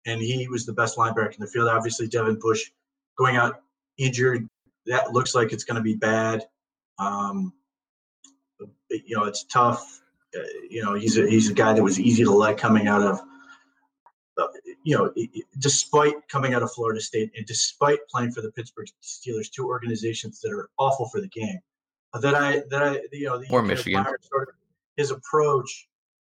and 0.06 0.22
he 0.22 0.48
was 0.48 0.66
the 0.66 0.74
best 0.74 0.98
linebacker 0.98 1.34
in 1.34 1.40
the 1.40 1.48
field. 1.48 1.68
Obviously, 1.68 2.08
Devin 2.08 2.40
Bush 2.40 2.70
going 3.18 3.36
out 3.36 3.62
injured. 3.98 4.48
That 4.86 5.12
looks 5.12 5.36
like 5.36 5.52
it's 5.52 5.64
going 5.64 5.76
to 5.76 5.82
be 5.82 5.96
bad. 5.96 6.48
Um, 7.00 7.54
you 8.90 9.18
know, 9.18 9.26
it's 9.26 9.44
tough. 9.46 10.02
Uh, 10.38 10.44
you 10.70 10.84
know, 10.84 10.94
he's 10.94 11.18
a 11.18 11.28
he's 11.28 11.50
a 11.50 11.54
guy 11.54 11.74
that 11.74 11.84
was 11.84 12.00
easy 12.00 12.24
to 12.24 12.32
like 12.32 12.58
coming 12.58 12.88
out 12.88 13.02
of 13.02 13.22
you 14.84 14.98
know, 14.98 15.14
despite 15.60 16.16
coming 16.30 16.54
out 16.54 16.64
of 16.64 16.72
Florida 16.72 17.02
State 17.02 17.32
and 17.36 17.46
despite 17.46 18.00
playing 18.10 18.32
for 18.32 18.42
the 18.42 18.52
Pittsburgh 18.52 18.88
Steelers, 19.04 19.50
two 19.52 19.68
organizations 19.68 20.40
that 20.42 20.52
are 20.52 20.70
awful 20.78 21.10
for 21.10 21.20
the 21.20 21.28
game, 21.28 21.60
uh, 22.14 22.20
that 22.20 22.36
I 22.36 22.64
that 22.70 22.84
I 22.84 23.02
you 23.12 23.26
know 23.26 23.38
the, 23.38 23.48
or 23.50 23.62
Michigan 23.62 24.06
sort 24.22 24.50
of 24.50 24.56
his 24.98 25.12
approach, 25.12 25.88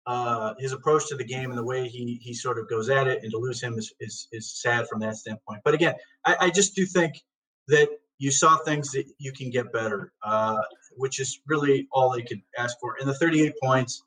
uh, 0.07 0.55
his 0.59 0.73
approach 0.73 1.09
to 1.09 1.17
the 1.17 1.25
game 1.25 1.51
and 1.51 1.59
the 1.59 1.65
way 1.65 1.89
he 1.89 2.19
he 2.23 2.35
sort 2.35 2.59
of 2.59 2.69
goes 2.69 2.91
at 2.91 3.07
it, 3.07 3.23
and 3.23 3.31
to 3.33 3.39
lose 3.39 3.63
him 3.63 3.79
is 3.79 3.93
is, 4.01 4.29
is 4.33 4.61
sad 4.61 4.87
from 4.89 5.01
that 5.01 5.17
standpoint. 5.17 5.61
But 5.65 5.75
again, 5.75 5.95
I, 6.25 6.37
I 6.41 6.51
just 6.51 6.75
do 6.75 6.85
think 6.85 7.23
that 7.69 7.89
you 8.19 8.31
saw 8.31 8.57
things 8.59 8.91
that 8.93 9.05
you 9.19 9.33
can 9.33 9.51
get 9.51 9.73
better, 9.73 10.13
uh, 10.25 10.59
which 10.97 11.21
is 11.21 11.41
really 11.47 11.87
all 11.93 12.11
they 12.11 12.23
could 12.23 12.43
ask 12.59 12.77
for. 12.81 12.97
And 12.99 13.09
the 13.09 13.15
38 13.15 13.55
points, 13.63 14.03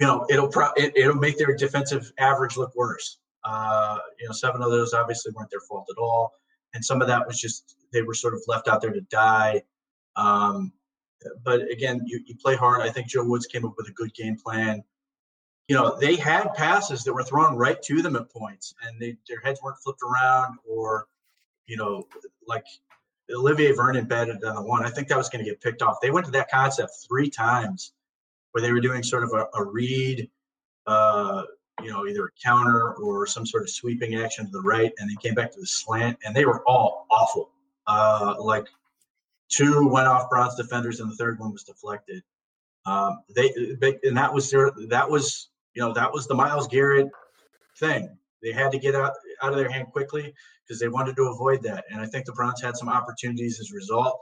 you 0.00 0.06
know, 0.06 0.26
it'll 0.28 0.48
pro- 0.48 0.72
it, 0.76 0.92
will 0.96 1.14
make 1.14 1.38
their 1.38 1.54
defensive 1.56 2.12
average 2.18 2.56
look 2.56 2.74
worse. 2.74 3.18
Uh, 3.44 3.98
you 4.18 4.26
know, 4.26 4.32
seven 4.32 4.62
of 4.62 4.70
those 4.70 4.92
obviously 4.92 5.32
weren't 5.32 5.50
their 5.50 5.60
fault 5.60 5.86
at 5.88 6.00
all, 6.00 6.32
and 6.74 6.84
some 6.84 7.00
of 7.00 7.06
that 7.06 7.24
was 7.26 7.40
just 7.40 7.76
they 7.92 8.02
were 8.02 8.14
sort 8.14 8.34
of 8.34 8.42
left 8.48 8.66
out 8.66 8.80
there 8.80 8.92
to 8.92 9.00
die. 9.02 9.62
Um, 10.16 10.72
but 11.44 11.62
again, 11.70 12.02
you, 12.04 12.20
you 12.26 12.34
play 12.36 12.56
hard. 12.56 12.82
I 12.82 12.90
think 12.90 13.08
Joe 13.08 13.24
Woods 13.24 13.46
came 13.46 13.64
up 13.64 13.74
with 13.76 13.88
a 13.88 13.92
good 13.92 14.14
game 14.14 14.36
plan. 14.36 14.82
You 15.68 15.74
know, 15.74 15.98
they 15.98 16.16
had 16.16 16.54
passes 16.54 17.02
that 17.04 17.12
were 17.12 17.24
thrown 17.24 17.56
right 17.56 17.82
to 17.82 18.02
them 18.02 18.14
at 18.16 18.30
points, 18.30 18.74
and 18.82 19.00
they, 19.00 19.16
their 19.28 19.40
heads 19.40 19.60
weren't 19.62 19.78
flipped 19.78 20.02
around, 20.02 20.58
or 20.68 21.08
you 21.66 21.76
know, 21.76 22.06
like 22.46 22.64
Olivier 23.34 23.72
Vernon 23.72 24.04
batted 24.04 24.44
on 24.44 24.54
the 24.54 24.62
one. 24.62 24.84
I 24.84 24.90
think 24.90 25.08
that 25.08 25.16
was 25.18 25.28
going 25.28 25.44
to 25.44 25.50
get 25.50 25.60
picked 25.60 25.82
off. 25.82 25.96
They 26.00 26.10
went 26.12 26.26
to 26.26 26.32
that 26.32 26.50
concept 26.50 26.92
three 27.08 27.28
times, 27.28 27.92
where 28.52 28.62
they 28.62 28.72
were 28.72 28.80
doing 28.80 29.02
sort 29.02 29.24
of 29.24 29.32
a, 29.32 29.46
a 29.58 29.64
read, 29.64 30.30
uh, 30.86 31.42
you 31.82 31.90
know, 31.90 32.06
either 32.06 32.26
a 32.26 32.30
counter 32.42 32.94
or 32.94 33.26
some 33.26 33.44
sort 33.44 33.64
of 33.64 33.70
sweeping 33.70 34.14
action 34.14 34.46
to 34.46 34.52
the 34.52 34.62
right, 34.62 34.92
and 34.98 35.10
they 35.10 35.16
came 35.20 35.34
back 35.34 35.50
to 35.52 35.60
the 35.60 35.66
slant, 35.66 36.16
and 36.24 36.34
they 36.34 36.44
were 36.44 36.62
all 36.66 37.06
awful. 37.10 37.50
Uh, 37.88 38.34
like 38.38 38.66
two 39.48 39.88
went 39.88 40.08
off 40.08 40.30
Browns 40.30 40.56
defenders, 40.56 41.00
and 41.00 41.10
the 41.10 41.16
third 41.16 41.38
one 41.38 41.52
was 41.52 41.64
deflected. 41.64 42.22
Um, 42.84 43.18
they, 43.34 43.52
and 44.04 44.16
that 44.16 44.32
was 44.32 44.50
their 44.50 44.70
that 44.88 45.10
was 45.10 45.50
you 45.74 45.82
know 45.82 45.92
that 45.92 46.12
was 46.12 46.26
the 46.26 46.34
Myles 46.34 46.68
Garrett 46.68 47.08
thing. 47.78 48.16
They 48.42 48.52
had 48.52 48.70
to 48.72 48.78
get 48.78 48.94
out 48.94 49.12
out 49.42 49.52
of 49.52 49.58
their 49.58 49.70
hand 49.70 49.88
quickly 49.92 50.32
because 50.66 50.80
they 50.80 50.88
wanted 50.88 51.16
to 51.16 51.24
avoid 51.24 51.62
that. 51.62 51.84
And 51.90 52.00
I 52.00 52.06
think 52.06 52.26
the 52.26 52.32
Browns 52.32 52.60
had 52.60 52.76
some 52.76 52.88
opportunities 52.88 53.60
as 53.60 53.70
a 53.70 53.74
result. 53.74 54.18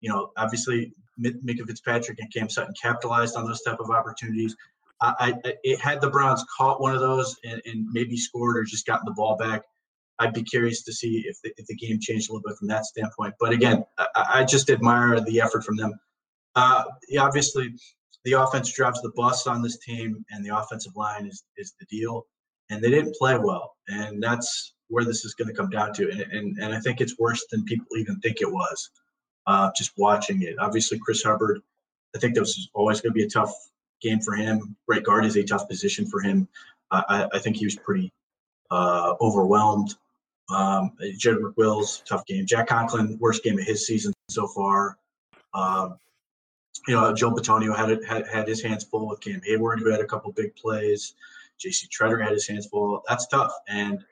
You 0.00 0.10
know, 0.10 0.30
obviously 0.36 0.92
Minkah 1.20 1.66
Fitzpatrick 1.66 2.18
and 2.20 2.32
Cam 2.32 2.48
Sutton 2.48 2.74
capitalized 2.80 3.36
on 3.36 3.46
those 3.46 3.62
type 3.62 3.78
of 3.80 3.90
opportunities. 3.90 4.56
I, 5.00 5.34
I 5.44 5.54
it 5.62 5.80
had 5.80 6.00
the 6.00 6.10
Browns 6.10 6.44
caught 6.56 6.80
one 6.80 6.94
of 6.94 7.00
those 7.00 7.36
and, 7.44 7.60
and, 7.66 7.86
maybe 7.92 8.16
scored 8.16 8.56
or 8.56 8.64
just 8.64 8.86
gotten 8.86 9.04
the 9.04 9.12
ball 9.12 9.36
back. 9.36 9.62
I'd 10.18 10.34
be 10.34 10.42
curious 10.42 10.82
to 10.84 10.92
see 10.92 11.24
if 11.26 11.36
the, 11.42 11.52
if 11.56 11.66
the 11.66 11.76
game 11.76 11.98
changed 12.00 12.28
a 12.28 12.32
little 12.32 12.48
bit 12.48 12.58
from 12.58 12.68
that 12.68 12.84
standpoint. 12.84 13.34
But 13.40 13.52
again, 13.52 13.84
I, 13.98 14.06
I 14.34 14.44
just 14.44 14.70
admire 14.70 15.20
the 15.20 15.40
effort 15.40 15.64
from 15.64 15.76
them. 15.76 15.92
Uh, 16.54 16.84
yeah, 17.08 17.22
obviously, 17.22 17.74
the 18.24 18.32
offense 18.32 18.72
drives 18.72 19.00
the 19.02 19.12
bus 19.16 19.46
on 19.46 19.62
this 19.62 19.78
team, 19.78 20.24
and 20.30 20.44
the 20.44 20.56
offensive 20.56 20.92
line 20.96 21.26
is 21.26 21.44
is 21.56 21.74
the 21.80 21.86
deal. 21.86 22.26
And 22.70 22.82
they 22.82 22.90
didn't 22.90 23.16
play 23.16 23.36
well, 23.36 23.74
and 23.88 24.22
that's 24.22 24.74
where 24.88 25.04
this 25.04 25.24
is 25.24 25.34
going 25.34 25.48
to 25.48 25.54
come 25.54 25.70
down 25.70 25.92
to. 25.94 26.10
And, 26.10 26.20
and 26.20 26.58
and 26.58 26.74
I 26.74 26.80
think 26.80 27.00
it's 27.00 27.18
worse 27.18 27.44
than 27.50 27.64
people 27.64 27.86
even 27.96 28.20
think 28.20 28.40
it 28.40 28.50
was. 28.50 28.90
Uh, 29.46 29.70
just 29.76 29.92
watching 29.96 30.42
it, 30.42 30.54
obviously, 30.60 30.98
Chris 31.00 31.22
Hubbard. 31.22 31.60
I 32.14 32.18
think 32.18 32.34
that 32.34 32.40
was 32.40 32.70
always 32.74 33.00
going 33.00 33.12
to 33.12 33.14
be 33.14 33.24
a 33.24 33.28
tough 33.28 33.52
game 34.00 34.20
for 34.20 34.34
him. 34.34 34.76
Right 34.86 35.02
guard 35.02 35.24
is 35.24 35.36
a 35.36 35.42
tough 35.42 35.68
position 35.68 36.06
for 36.06 36.20
him. 36.20 36.48
Uh, 36.90 37.02
I, 37.08 37.28
I, 37.32 37.38
think 37.38 37.56
he 37.56 37.64
was 37.64 37.74
pretty 37.76 38.12
uh, 38.72 39.14
overwhelmed. 39.20 39.94
Um, 40.54 40.92
Jedrick 41.18 41.56
Wills, 41.56 42.02
tough 42.06 42.26
game. 42.26 42.46
Jack 42.46 42.68
Conklin, 42.68 43.18
worst 43.20 43.42
game 43.42 43.58
of 43.58 43.64
his 43.64 43.86
season 43.86 44.12
so 44.28 44.46
far. 44.48 44.98
Um, 45.54 45.98
you 46.88 46.94
know, 46.94 47.14
Joe 47.14 47.30
Bitonio 47.30 47.76
had, 47.76 48.04
had 48.04 48.26
had 48.26 48.48
his 48.48 48.62
hands 48.62 48.84
full 48.84 49.08
with 49.08 49.20
Cam 49.20 49.40
Heyward, 49.40 49.78
who 49.78 49.90
had 49.90 50.00
a 50.00 50.06
couple 50.06 50.32
big 50.32 50.54
plays. 50.56 51.14
J.C. 51.58 51.86
Tretter 51.86 52.20
had 52.20 52.32
his 52.32 52.48
hands 52.48 52.66
full. 52.66 53.02
That's 53.08 53.26
tough. 53.28 53.52
And 53.68 54.04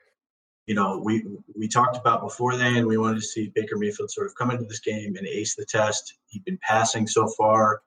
you 0.67 0.75
know, 0.75 1.01
we 1.03 1.25
we 1.57 1.67
talked 1.67 1.97
about 1.97 2.21
before 2.21 2.55
then. 2.55 2.87
We 2.87 2.97
wanted 2.97 3.15
to 3.15 3.25
see 3.25 3.51
Baker 3.53 3.77
Mayfield 3.77 4.11
sort 4.11 4.27
of 4.27 4.35
come 4.35 4.51
into 4.51 4.63
this 4.65 4.79
game 4.79 5.15
and 5.17 5.27
ace 5.27 5.55
the 5.55 5.65
test. 5.65 6.13
He'd 6.27 6.45
been 6.45 6.59
passing 6.61 7.07
so 7.07 7.27
far 7.27 7.81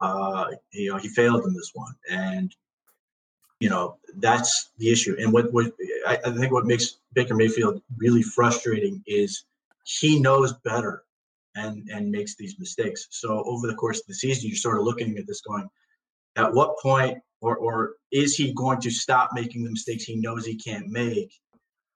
uh, 0.00 0.46
you 0.72 0.90
know, 0.90 0.98
he 0.98 1.08
failed 1.08 1.44
in 1.44 1.54
this 1.54 1.72
one, 1.74 1.94
and 2.10 2.54
you 3.60 3.68
know 3.68 3.96
that's 4.16 4.70
the 4.78 4.90
issue. 4.90 5.16
And 5.18 5.32
what, 5.32 5.52
what 5.52 5.72
I, 6.06 6.18
I 6.24 6.30
think 6.30 6.52
what 6.52 6.66
makes 6.66 6.98
Baker 7.12 7.34
Mayfield 7.34 7.82
really 7.96 8.22
frustrating 8.22 9.02
is 9.06 9.44
he 9.84 10.20
knows 10.20 10.52
better 10.64 11.04
and 11.56 11.88
and 11.90 12.10
makes 12.10 12.36
these 12.36 12.58
mistakes. 12.58 13.06
So 13.10 13.42
over 13.44 13.66
the 13.66 13.74
course 13.74 14.00
of 14.00 14.06
the 14.06 14.14
season, 14.14 14.48
you're 14.48 14.56
sort 14.56 14.78
of 14.78 14.84
looking 14.84 15.16
at 15.18 15.26
this 15.26 15.40
going, 15.40 15.68
at 16.36 16.52
what 16.52 16.78
point 16.78 17.18
or 17.40 17.56
or 17.56 17.94
is 18.12 18.36
he 18.36 18.52
going 18.52 18.80
to 18.80 18.90
stop 18.90 19.30
making 19.34 19.64
the 19.64 19.70
mistakes 19.70 20.04
he 20.04 20.16
knows 20.16 20.46
he 20.46 20.56
can't 20.56 20.88
make? 20.88 21.32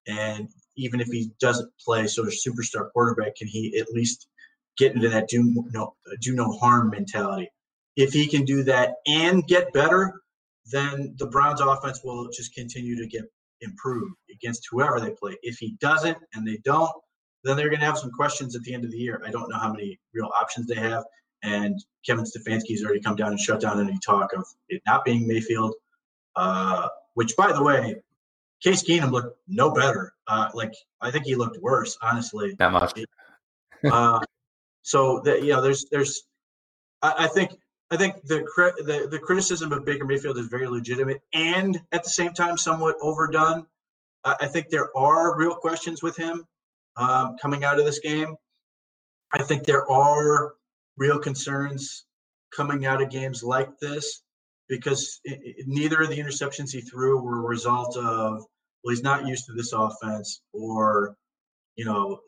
And 0.07 0.49
even 0.76 1.00
if 1.00 1.09
he 1.09 1.31
doesn't 1.40 1.71
play 1.85 2.07
sort 2.07 2.28
of 2.28 2.35
superstar 2.35 2.90
quarterback, 2.92 3.37
can 3.37 3.47
he 3.47 3.78
at 3.78 3.92
least 3.92 4.26
get 4.78 4.95
into 4.95 5.09
that 5.11 5.28
do 5.28 5.64
no 5.73 5.95
do 6.21 6.35
no 6.35 6.50
harm 6.52 6.90
mentality? 6.90 7.49
if 7.97 8.12
he 8.12 8.26
can 8.26 8.45
do 8.45 8.62
that 8.64 8.95
and 9.07 9.47
get 9.47 9.73
better, 9.73 10.21
then 10.66 11.14
the 11.19 11.26
Browns 11.26 11.61
offense 11.61 12.00
will 12.04 12.28
just 12.31 12.54
continue 12.54 12.97
to 12.97 13.07
get 13.07 13.25
improved 13.61 14.14
against 14.31 14.69
whoever 14.71 15.00
they 15.00 15.11
play. 15.11 15.37
If 15.42 15.59
he 15.59 15.76
doesn't 15.81 16.19
and 16.35 16.47
they 16.47 16.59
don't, 16.64 16.90
then 17.45 17.57
they're 17.57 17.69
going 17.69 17.81
to 17.81 17.87
have 17.87 17.99
some 17.99 18.11
questions 18.11 18.54
at 18.54 18.62
the 18.62 18.75
end 18.75 18.85
of 18.85 18.90
the 18.90 18.99
year. 18.99 19.21
I 19.25 19.31
don't 19.31 19.49
know 19.49 19.59
how 19.59 19.73
many 19.73 19.99
real 20.14 20.31
options 20.40 20.66
they 20.66 20.76
have. 20.76 21.04
And 21.42 21.83
Kevin 22.07 22.25
Stefanski's 22.25 22.85
already 22.85 23.00
come 23.00 23.16
down 23.16 23.28
and 23.28 23.40
shut 23.40 23.61
down 23.61 23.81
any 23.81 23.99
talk 23.99 24.33
of 24.33 24.45
it 24.69 24.81
not 24.87 25.04
being 25.04 25.26
Mayfield, 25.26 25.75
uh, 26.37 26.88
which, 27.14 27.37
by 27.37 27.52
the 27.52 27.62
way, 27.62 27.97
Case 28.62 28.85
Keenum 28.85 29.11
looked 29.11 29.37
no 29.49 29.73
better. 29.73 30.12
Uh, 30.28 30.49
like 30.54 30.73
I 31.00 31.11
think 31.11 31.25
he 31.25 31.35
looked 31.35 31.59
worse, 31.61 31.99
honestly. 32.00 32.54
That 32.59 32.73
much. 32.73 32.92
uh, 33.90 34.21
so 34.83 35.21
that 35.25 35.42
you 35.42 35.52
know, 35.52 35.61
there's 35.61 35.87
there's 35.90 36.23
I, 37.02 37.25
I 37.25 37.26
think 37.26 37.50
I 37.93 37.97
think 37.99 38.23
the, 38.25 38.39
the 38.87 39.07
the 39.11 39.19
criticism 39.19 39.71
of 39.71 39.85
Baker 39.85 40.07
Mayfield 40.07 40.39
is 40.39 40.47
very 40.47 40.67
legitimate 40.67 41.21
and 41.35 41.79
at 41.93 42.03
the 42.03 42.09
same 42.09 42.33
time 42.33 42.57
somewhat 42.57 42.97
overdone. 43.03 43.67
I 44.25 44.47
think 44.47 44.71
there 44.71 44.97
are 44.97 45.37
real 45.37 45.55
questions 45.55 46.03
with 46.03 46.17
him 46.17 46.47
um, 46.97 47.37
coming 47.43 47.65
out 47.65 47.79
of 47.79 47.85
this 47.85 47.99
game. 47.99 48.35
I 49.35 49.43
think 49.43 49.65
there 49.65 49.91
are 49.91 50.55
real 50.97 51.19
concerns 51.19 52.07
coming 52.57 52.87
out 52.87 53.03
of 53.03 53.11
games 53.11 53.43
like 53.43 53.69
this 53.79 54.23
because 54.69 55.21
it, 55.25 55.41
it, 55.43 55.67
neither 55.69 56.01
of 56.01 56.09
the 56.09 56.19
interceptions 56.19 56.71
he 56.71 56.81
threw 56.81 57.21
were 57.21 57.41
a 57.41 57.49
result 57.49 57.95
of 57.99 58.45
well 58.85 58.95
he's 58.95 59.03
not 59.03 59.27
used 59.27 59.45
to 59.47 59.53
this 59.53 59.75
offense 59.75 60.41
or 60.55 61.15
you 61.77 61.85
know 61.85 62.21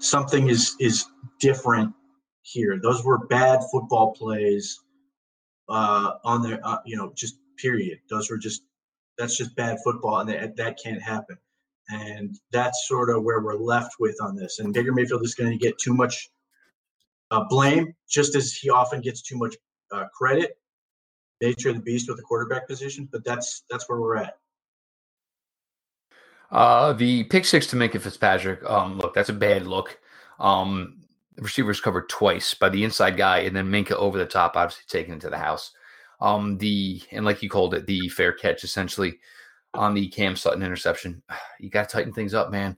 something 0.00 0.48
is 0.48 0.74
is 0.80 1.06
different 1.38 1.94
here. 2.42 2.78
Those 2.80 3.04
were 3.04 3.26
bad 3.26 3.60
football 3.70 4.12
plays 4.12 4.80
uh, 5.68 6.12
on 6.24 6.42
their, 6.42 6.60
uh, 6.64 6.78
you 6.84 6.96
know, 6.96 7.12
just 7.14 7.36
period. 7.56 7.98
Those 8.10 8.30
were 8.30 8.38
just 8.38 8.62
that's 9.18 9.36
just 9.36 9.54
bad 9.56 9.78
football, 9.84 10.20
and 10.20 10.28
that 10.28 10.56
that 10.56 10.78
can't 10.82 11.00
happen. 11.00 11.36
And 11.88 12.38
that's 12.52 12.86
sort 12.88 13.10
of 13.10 13.22
where 13.22 13.40
we're 13.40 13.56
left 13.56 13.96
with 13.98 14.16
on 14.22 14.36
this. 14.36 14.58
And 14.58 14.72
Baker 14.72 14.92
Mayfield 14.92 15.24
is 15.24 15.34
going 15.34 15.50
to 15.50 15.58
get 15.58 15.78
too 15.78 15.94
much 15.94 16.30
uh, 17.30 17.44
blame, 17.48 17.94
just 18.08 18.34
as 18.36 18.54
he 18.54 18.70
often 18.70 19.00
gets 19.00 19.22
too 19.22 19.36
much 19.36 19.56
uh, 19.90 20.04
credit. 20.16 20.58
Nature 21.40 21.70
of 21.70 21.76
the 21.76 21.82
beast 21.82 22.08
with 22.08 22.18
the 22.18 22.22
quarterback 22.22 22.68
position, 22.68 23.08
but 23.10 23.24
that's 23.24 23.64
that's 23.68 23.88
where 23.88 24.00
we're 24.00 24.16
at. 24.16 24.34
Uh, 26.52 26.92
the 26.92 27.24
pick 27.24 27.44
six 27.44 27.66
to 27.66 27.76
Minkah 27.76 28.00
Fitzpatrick. 28.00 28.62
Um, 28.68 28.98
look, 28.98 29.14
that's 29.14 29.30
a 29.30 29.34
bad 29.34 29.66
look. 29.66 29.98
Um, 30.38 31.01
receivers 31.38 31.80
covered 31.80 32.08
twice 32.08 32.54
by 32.54 32.68
the 32.68 32.84
inside 32.84 33.16
guy, 33.16 33.38
and 33.38 33.54
then 33.56 33.70
Minkah 33.70 33.92
over 33.92 34.18
the 34.18 34.26
top, 34.26 34.56
obviously 34.56 34.84
taken 34.88 35.14
into 35.14 35.30
the 35.30 35.38
house. 35.38 35.72
Um, 36.20 36.58
the 36.58 37.02
and 37.10 37.24
like 37.24 37.42
you 37.42 37.50
called 37.50 37.74
it, 37.74 37.86
the 37.86 38.08
fair 38.08 38.32
catch 38.32 38.64
essentially 38.64 39.18
on 39.74 39.94
the 39.94 40.08
Cam 40.08 40.36
Sutton 40.36 40.62
interception. 40.62 41.22
You 41.60 41.70
got 41.70 41.88
to 41.88 41.96
tighten 41.96 42.12
things 42.12 42.34
up, 42.34 42.50
man. 42.50 42.76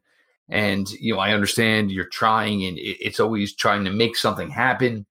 And 0.51 0.91
you 0.91 1.15
know, 1.15 1.21
I 1.21 1.33
understand 1.33 1.91
you're 1.91 2.05
trying, 2.05 2.67
and 2.67 2.79
it's 2.79 3.19
always 3.19 3.55
trying 3.55 3.85
to 3.85 3.91
make 3.91 4.15
something 4.15 4.51
happen. 4.51 5.07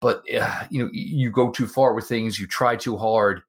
But 0.00 0.22
uh, 0.32 0.64
you 0.70 0.84
know, 0.84 0.90
you 0.92 1.30
go 1.30 1.50
too 1.50 1.66
far 1.66 1.94
with 1.94 2.06
things. 2.06 2.38
You 2.38 2.46
try 2.46 2.76
too 2.76 2.96
hard. 2.96 3.42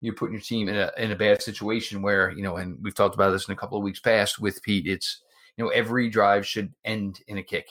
You're 0.00 0.14
putting 0.14 0.34
your 0.34 0.42
team 0.42 0.68
in 0.68 0.76
a 0.76 0.92
in 0.96 1.10
a 1.10 1.16
bad 1.16 1.42
situation 1.42 2.02
where 2.02 2.30
you 2.30 2.42
know, 2.42 2.56
and 2.56 2.78
we've 2.82 2.94
talked 2.94 3.16
about 3.16 3.30
this 3.32 3.48
in 3.48 3.52
a 3.52 3.56
couple 3.56 3.78
of 3.78 3.84
weeks 3.84 3.98
past 3.98 4.40
with 4.40 4.62
Pete. 4.62 4.86
It's 4.86 5.22
you 5.56 5.64
know, 5.64 5.70
every 5.70 6.08
drive 6.08 6.46
should 6.46 6.72
end 6.84 7.20
in 7.26 7.38
a 7.38 7.42
kick, 7.42 7.68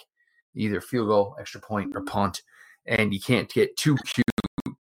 either 0.60 0.82
field 0.82 1.08
goal, 1.08 1.36
extra 1.40 1.62
point, 1.62 1.92
or 1.96 2.02
punt. 2.02 2.42
And 2.86 3.14
you 3.14 3.20
can't 3.20 3.52
get 3.52 3.78
too 3.78 3.96
cute, 4.06 4.76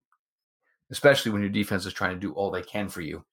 especially 0.91 1.33
when 1.33 1.41
your 1.41 1.51
defense 1.51 1.87
is 1.87 1.93
trying 1.93 2.15
to 2.15 2.21
do 2.21 2.33
all 2.33 2.51
they 2.51 2.63
can 2.63 2.89
for 2.89 3.01
you 3.01 3.25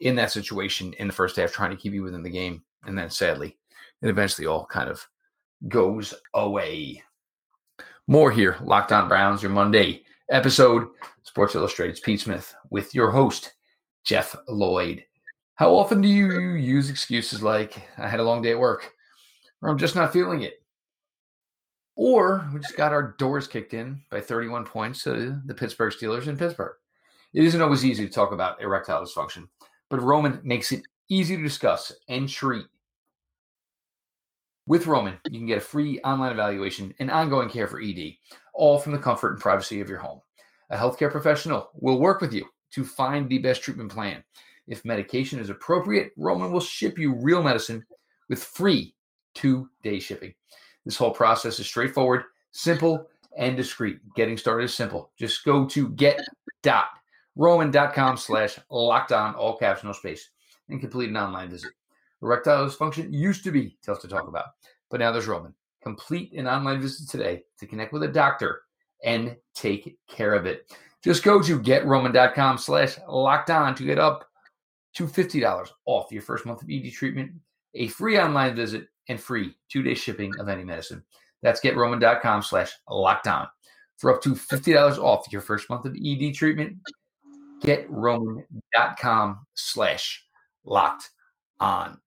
in 0.00 0.14
that 0.16 0.30
situation 0.30 0.92
in 0.94 1.06
the 1.06 1.12
first 1.12 1.36
half, 1.36 1.52
trying 1.52 1.70
to 1.70 1.76
keep 1.76 1.92
you 1.92 2.02
within 2.02 2.22
the 2.22 2.30
game. 2.30 2.62
And 2.84 2.96
then 2.96 3.10
sadly, 3.10 3.56
it 4.02 4.08
eventually 4.08 4.46
all 4.46 4.66
kind 4.66 4.88
of 4.88 5.04
goes 5.66 6.14
away. 6.34 7.02
More 8.06 8.30
here, 8.30 8.56
Locked 8.62 8.92
On 8.92 9.08
Browns, 9.08 9.42
your 9.42 9.52
Monday 9.52 10.04
episode. 10.30 10.88
Sports 11.24 11.54
Illustrated's 11.54 12.00
Pete 12.00 12.20
Smith 12.20 12.54
with 12.70 12.94
your 12.94 13.10
host, 13.10 13.54
Jeff 14.04 14.34
Lloyd. 14.48 15.04
How 15.56 15.74
often 15.74 16.00
do 16.00 16.08
you 16.08 16.52
use 16.52 16.88
excuses 16.88 17.42
like, 17.42 17.82
I 17.98 18.08
had 18.08 18.20
a 18.20 18.24
long 18.24 18.40
day 18.40 18.52
at 18.52 18.58
work, 18.58 18.92
or 19.60 19.68
I'm 19.68 19.78
just 19.78 19.94
not 19.96 20.12
feeling 20.12 20.42
it? 20.42 20.62
Or 21.98 22.48
we 22.54 22.60
just 22.60 22.76
got 22.76 22.92
our 22.92 23.16
doors 23.18 23.48
kicked 23.48 23.74
in 23.74 24.00
by 24.08 24.20
31 24.20 24.64
points 24.66 25.02
to 25.02 25.42
the 25.44 25.54
Pittsburgh 25.54 25.92
Steelers 25.92 26.28
in 26.28 26.36
Pittsburgh. 26.38 26.76
It 27.34 27.42
isn't 27.42 27.60
always 27.60 27.84
easy 27.84 28.06
to 28.06 28.12
talk 28.12 28.30
about 28.30 28.62
erectile 28.62 29.04
dysfunction, 29.04 29.48
but 29.90 30.00
Roman 30.00 30.40
makes 30.44 30.70
it 30.70 30.82
easy 31.08 31.36
to 31.36 31.42
discuss 31.42 31.90
and 32.08 32.28
treat. 32.28 32.66
With 34.68 34.86
Roman, 34.86 35.18
you 35.28 35.40
can 35.40 35.48
get 35.48 35.58
a 35.58 35.60
free 35.60 35.98
online 36.02 36.30
evaluation 36.30 36.94
and 37.00 37.10
ongoing 37.10 37.50
care 37.50 37.66
for 37.66 37.80
ED, 37.80 38.12
all 38.54 38.78
from 38.78 38.92
the 38.92 38.98
comfort 38.98 39.32
and 39.32 39.40
privacy 39.40 39.80
of 39.80 39.88
your 39.88 39.98
home. 39.98 40.20
A 40.70 40.76
healthcare 40.76 41.10
professional 41.10 41.68
will 41.74 41.98
work 41.98 42.20
with 42.20 42.32
you 42.32 42.46
to 42.74 42.84
find 42.84 43.28
the 43.28 43.38
best 43.38 43.60
treatment 43.60 43.90
plan. 43.90 44.22
If 44.68 44.84
medication 44.84 45.40
is 45.40 45.50
appropriate, 45.50 46.12
Roman 46.16 46.52
will 46.52 46.60
ship 46.60 46.96
you 46.96 47.16
real 47.16 47.42
medicine 47.42 47.84
with 48.28 48.44
free 48.44 48.94
two 49.34 49.68
day 49.82 49.98
shipping. 49.98 50.34
This 50.88 50.96
whole 50.96 51.10
process 51.10 51.60
is 51.60 51.66
straightforward, 51.66 52.24
simple, 52.50 53.06
and 53.36 53.58
discreet. 53.58 53.98
Getting 54.16 54.38
started 54.38 54.64
is 54.64 54.74
simple. 54.74 55.12
Just 55.18 55.44
go 55.44 55.66
to 55.66 55.90
get.roman.com 55.90 58.16
slash 58.16 58.58
locked 58.70 59.12
on, 59.12 59.34
all 59.34 59.58
caps, 59.58 59.84
no 59.84 59.92
space, 59.92 60.30
and 60.70 60.80
complete 60.80 61.10
an 61.10 61.18
online 61.18 61.50
visit. 61.50 61.72
Erectile 62.22 62.66
dysfunction 62.66 63.12
used 63.12 63.44
to 63.44 63.52
be 63.52 63.76
tough 63.84 64.00
to 64.00 64.08
talk 64.08 64.28
about, 64.28 64.46
but 64.90 65.00
now 65.00 65.12
there's 65.12 65.26
Roman. 65.26 65.52
Complete 65.82 66.32
an 66.32 66.48
online 66.48 66.80
visit 66.80 67.10
today 67.10 67.42
to 67.58 67.66
connect 67.66 67.92
with 67.92 68.04
a 68.04 68.08
doctor 68.08 68.62
and 69.04 69.36
take 69.54 69.98
care 70.08 70.32
of 70.32 70.46
it. 70.46 70.74
Just 71.04 71.22
go 71.22 71.42
to 71.42 71.60
getroman.com 71.60 72.56
slash 72.56 72.96
locked 73.06 73.50
on 73.50 73.74
to 73.74 73.84
get 73.84 73.98
up 73.98 74.26
to 74.94 75.06
$50 75.06 75.68
off 75.84 76.10
your 76.10 76.22
first 76.22 76.46
month 76.46 76.62
of 76.62 76.70
ED 76.70 76.90
treatment, 76.94 77.32
a 77.74 77.88
free 77.88 78.18
online 78.18 78.56
visit, 78.56 78.88
and 79.08 79.20
free 79.20 79.54
two-day 79.68 79.94
shipping 79.94 80.32
of 80.38 80.48
any 80.48 80.64
medicine. 80.64 81.02
That's 81.42 81.60
getroman.com 81.60 82.42
slash 82.42 82.72
locked 82.88 83.26
on. 83.26 83.48
For 83.96 84.14
up 84.14 84.22
to 84.22 84.30
$50 84.30 84.98
off 84.98 85.26
your 85.32 85.40
first 85.40 85.68
month 85.70 85.84
of 85.84 85.96
ED 85.96 86.34
treatment, 86.34 86.76
getroman.com 87.62 89.46
slash 89.54 90.24
locked 90.64 91.10
on. 91.60 91.98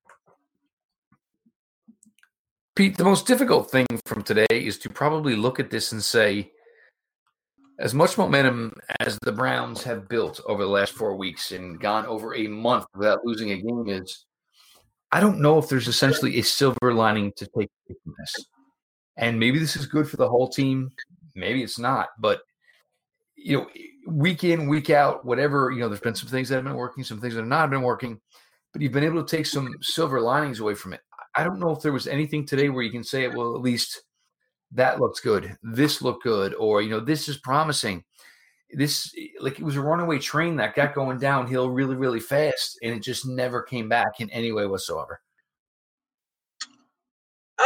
Pete, 2.75 2.98
the 2.98 3.03
most 3.03 3.27
difficult 3.27 3.70
thing 3.70 3.86
from 4.05 4.24
today 4.24 4.46
is 4.50 4.77
to 4.79 4.89
probably 4.89 5.36
look 5.36 5.60
at 5.60 5.70
this 5.70 5.91
and 5.91 6.01
say, 6.01 6.51
as 7.79 7.94
much 7.94 8.18
momentum 8.18 8.74
as 9.00 9.18
the 9.24 9.31
Browns 9.31 9.83
have 9.83 10.07
built 10.07 10.40
over 10.48 10.64
the 10.64 10.70
last 10.70 10.94
four 10.94 11.16
weeks 11.16 11.51
and 11.51 11.79
gone 11.79 12.05
over 12.05 12.35
a 12.35 12.48
month 12.48 12.85
without 12.96 13.25
losing 13.25 13.51
a 13.51 13.61
game 13.61 13.90
is, 13.90 14.25
I 15.11 15.19
don't 15.19 15.41
know 15.41 15.57
if 15.57 15.67
there's 15.67 15.87
essentially 15.87 16.39
a 16.39 16.43
silver 16.43 16.93
lining 16.93 17.33
to 17.37 17.45
take 17.57 17.69
from 17.87 18.13
this. 18.17 18.45
And 19.17 19.39
maybe 19.39 19.59
this 19.59 19.75
is 19.75 19.85
good 19.85 20.09
for 20.09 20.17
the 20.17 20.29
whole 20.29 20.47
team. 20.47 20.89
Maybe 21.35 21.63
it's 21.63 21.77
not. 21.77 22.09
But, 22.17 22.41
you 23.35 23.57
know, 23.57 23.67
week 24.07 24.43
in, 24.43 24.67
week 24.67 24.89
out, 24.89 25.25
whatever, 25.25 25.71
you 25.71 25.79
know, 25.79 25.89
there's 25.89 26.00
been 26.00 26.15
some 26.15 26.29
things 26.29 26.50
that 26.50 26.55
have 26.55 26.63
been 26.63 26.75
working, 26.75 27.03
some 27.03 27.19
things 27.19 27.33
that 27.33 27.41
have 27.41 27.50
not 27.50 27.69
been 27.69 27.81
working, 27.81 28.19
but 28.71 28.81
you've 28.81 28.93
been 28.93 29.03
able 29.03 29.24
to 29.24 29.35
take 29.37 29.45
some 29.45 29.75
silver 29.81 30.21
linings 30.21 30.59
away 30.59 30.75
from 30.75 30.93
it. 30.93 31.01
I 31.35 31.43
don't 31.43 31.59
know 31.59 31.71
if 31.71 31.81
there 31.81 31.93
was 31.93 32.07
anything 32.07 32.45
today 32.45 32.69
where 32.69 32.83
you 32.83 32.91
can 32.91 33.03
say, 33.03 33.27
well, 33.27 33.55
at 33.55 33.61
least 33.61 34.03
that 34.71 35.00
looks 35.00 35.19
good. 35.19 35.55
This 35.61 36.01
looked 36.01 36.24
good. 36.24 36.53
Or, 36.55 36.81
you 36.81 36.89
know, 36.89 37.00
this 37.00 37.27
is 37.27 37.37
promising. 37.37 38.03
This, 38.74 39.14
like, 39.40 39.60
it 39.60 39.64
was 39.64 39.75
a 39.75 39.81
runaway 39.81 40.20
train 40.20 40.57
that 40.57 40.75
got 40.75 40.94
going 40.94 41.20
downhill 41.20 41.70
really, 41.70 41.96
really 41.96 42.20
fast. 42.20 42.79
And 42.81 42.94
it 42.94 43.01
just 43.01 43.25
never 43.25 43.62
came 43.62 43.90
back 43.90 44.20
in 44.20 44.29
any 44.29 44.51
way 44.51 44.66
whatsoever. 44.66 45.22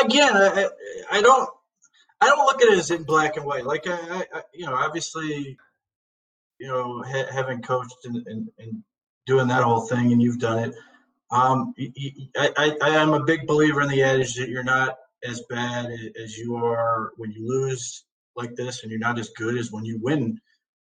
Again, 0.03 0.35
I, 0.35 0.69
I 1.11 1.21
don't. 1.21 1.49
I 2.21 2.27
don't 2.27 2.45
look 2.45 2.61
at 2.61 2.69
it 2.69 2.79
as 2.79 2.91
in 2.91 3.03
black 3.03 3.35
and 3.35 3.45
white. 3.45 3.65
Like 3.65 3.87
I, 3.87 4.25
I 4.33 4.41
you 4.53 4.65
know, 4.65 4.73
obviously, 4.73 5.57
you 6.59 6.67
know, 6.67 7.03
ha- 7.05 7.27
having 7.31 7.61
coached 7.61 7.93
and, 8.05 8.25
and, 8.25 8.47
and 8.57 8.83
doing 9.25 9.47
that 9.47 9.63
whole 9.63 9.81
thing, 9.81 10.13
and 10.13 10.21
you've 10.21 10.39
done 10.39 10.59
it 10.59 10.75
um, 11.31 11.73
I, 12.37 12.51
I, 12.57 12.77
I 12.81 12.89
am 13.01 13.13
a 13.13 13.23
big 13.23 13.47
believer 13.47 13.81
in 13.81 13.89
the 13.89 14.03
adage 14.03 14.35
that 14.35 14.49
you're 14.49 14.63
not 14.63 14.97
as 15.27 15.43
bad 15.49 15.87
as 16.21 16.37
you 16.37 16.55
are 16.55 17.11
when 17.17 17.31
you 17.31 17.47
lose 17.47 18.05
like 18.35 18.55
this, 18.55 18.83
and 18.83 18.91
you're 18.91 18.99
not 18.99 19.19
as 19.19 19.29
good 19.29 19.57
as 19.57 19.71
when 19.71 19.85
you 19.85 19.99
win 20.01 20.39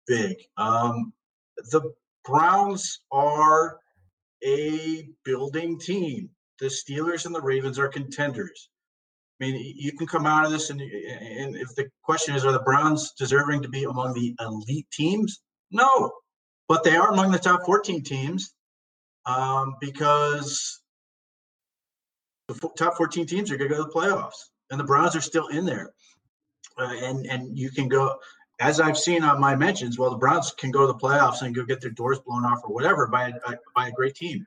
big. 0.09 0.37
Um, 0.57 1.13
the 1.71 1.93
Browns 2.25 3.01
are 3.13 3.79
a 4.45 5.09
building 5.25 5.79
team. 5.79 6.31
The 6.59 6.67
Steelers 6.67 7.27
and 7.27 7.35
the 7.35 7.41
Ravens 7.41 7.79
are 7.79 7.89
contenders. 7.89 8.71
I 9.41 9.45
mean, 9.45 9.75
you 9.77 9.93
can 9.93 10.09
come 10.09 10.27
out 10.27 10.45
of 10.45 10.51
this, 10.51 10.71
and, 10.71 10.81
and 10.81 11.55
if 11.57 11.73
the 11.77 11.89
question 12.03 12.35
is, 12.35 12.45
are 12.45 12.51
the 12.51 12.59
Browns 12.61 13.13
deserving 13.17 13.63
to 13.63 13.69
be 13.69 13.85
among 13.85 14.13
the 14.15 14.35
elite 14.41 14.91
teams? 14.91 15.41
No, 15.71 16.13
but 16.67 16.83
they 16.83 16.97
are 16.97 17.13
among 17.13 17.31
the 17.31 17.39
top 17.39 17.65
14 17.65 18.03
teams 18.03 18.55
um, 19.27 19.77
because 19.81 20.81
the 22.49 22.69
top 22.77 22.97
14 22.97 23.27
teams 23.27 23.53
are 23.53 23.57
going 23.57 23.71
to 23.71 23.77
go 23.77 23.83
to 23.85 23.89
the 23.89 23.95
playoffs, 23.95 24.51
and 24.71 24.81
the 24.81 24.85
Browns 24.85 25.15
are 25.15 25.21
still 25.21 25.47
in 25.49 25.65
there. 25.65 25.93
Uh, 26.77 26.95
and 27.03 27.27
and 27.27 27.59
you 27.59 27.71
can 27.71 27.89
go, 27.89 28.17
as 28.61 28.81
I've 28.81 28.99
seen 28.99 29.23
on 29.23 29.41
my 29.41 29.55
mentions. 29.55 29.99
Well, 29.99 30.11
the 30.11 30.17
Browns 30.17 30.53
can 30.53 30.71
go 30.71 30.81
to 30.81 30.87
the 30.89 30.99
playoffs 30.99 31.43
and 31.43 31.55
go 31.55 31.65
get 31.65 31.81
their 31.81 31.91
doors 31.91 32.19
blown 32.21 32.45
off 32.45 32.61
or 32.65 32.75
whatever 32.75 33.07
by 33.07 33.29
a, 33.29 33.57
by 33.75 33.89
a 33.89 33.93
great 33.93 34.15
team. 34.15 34.47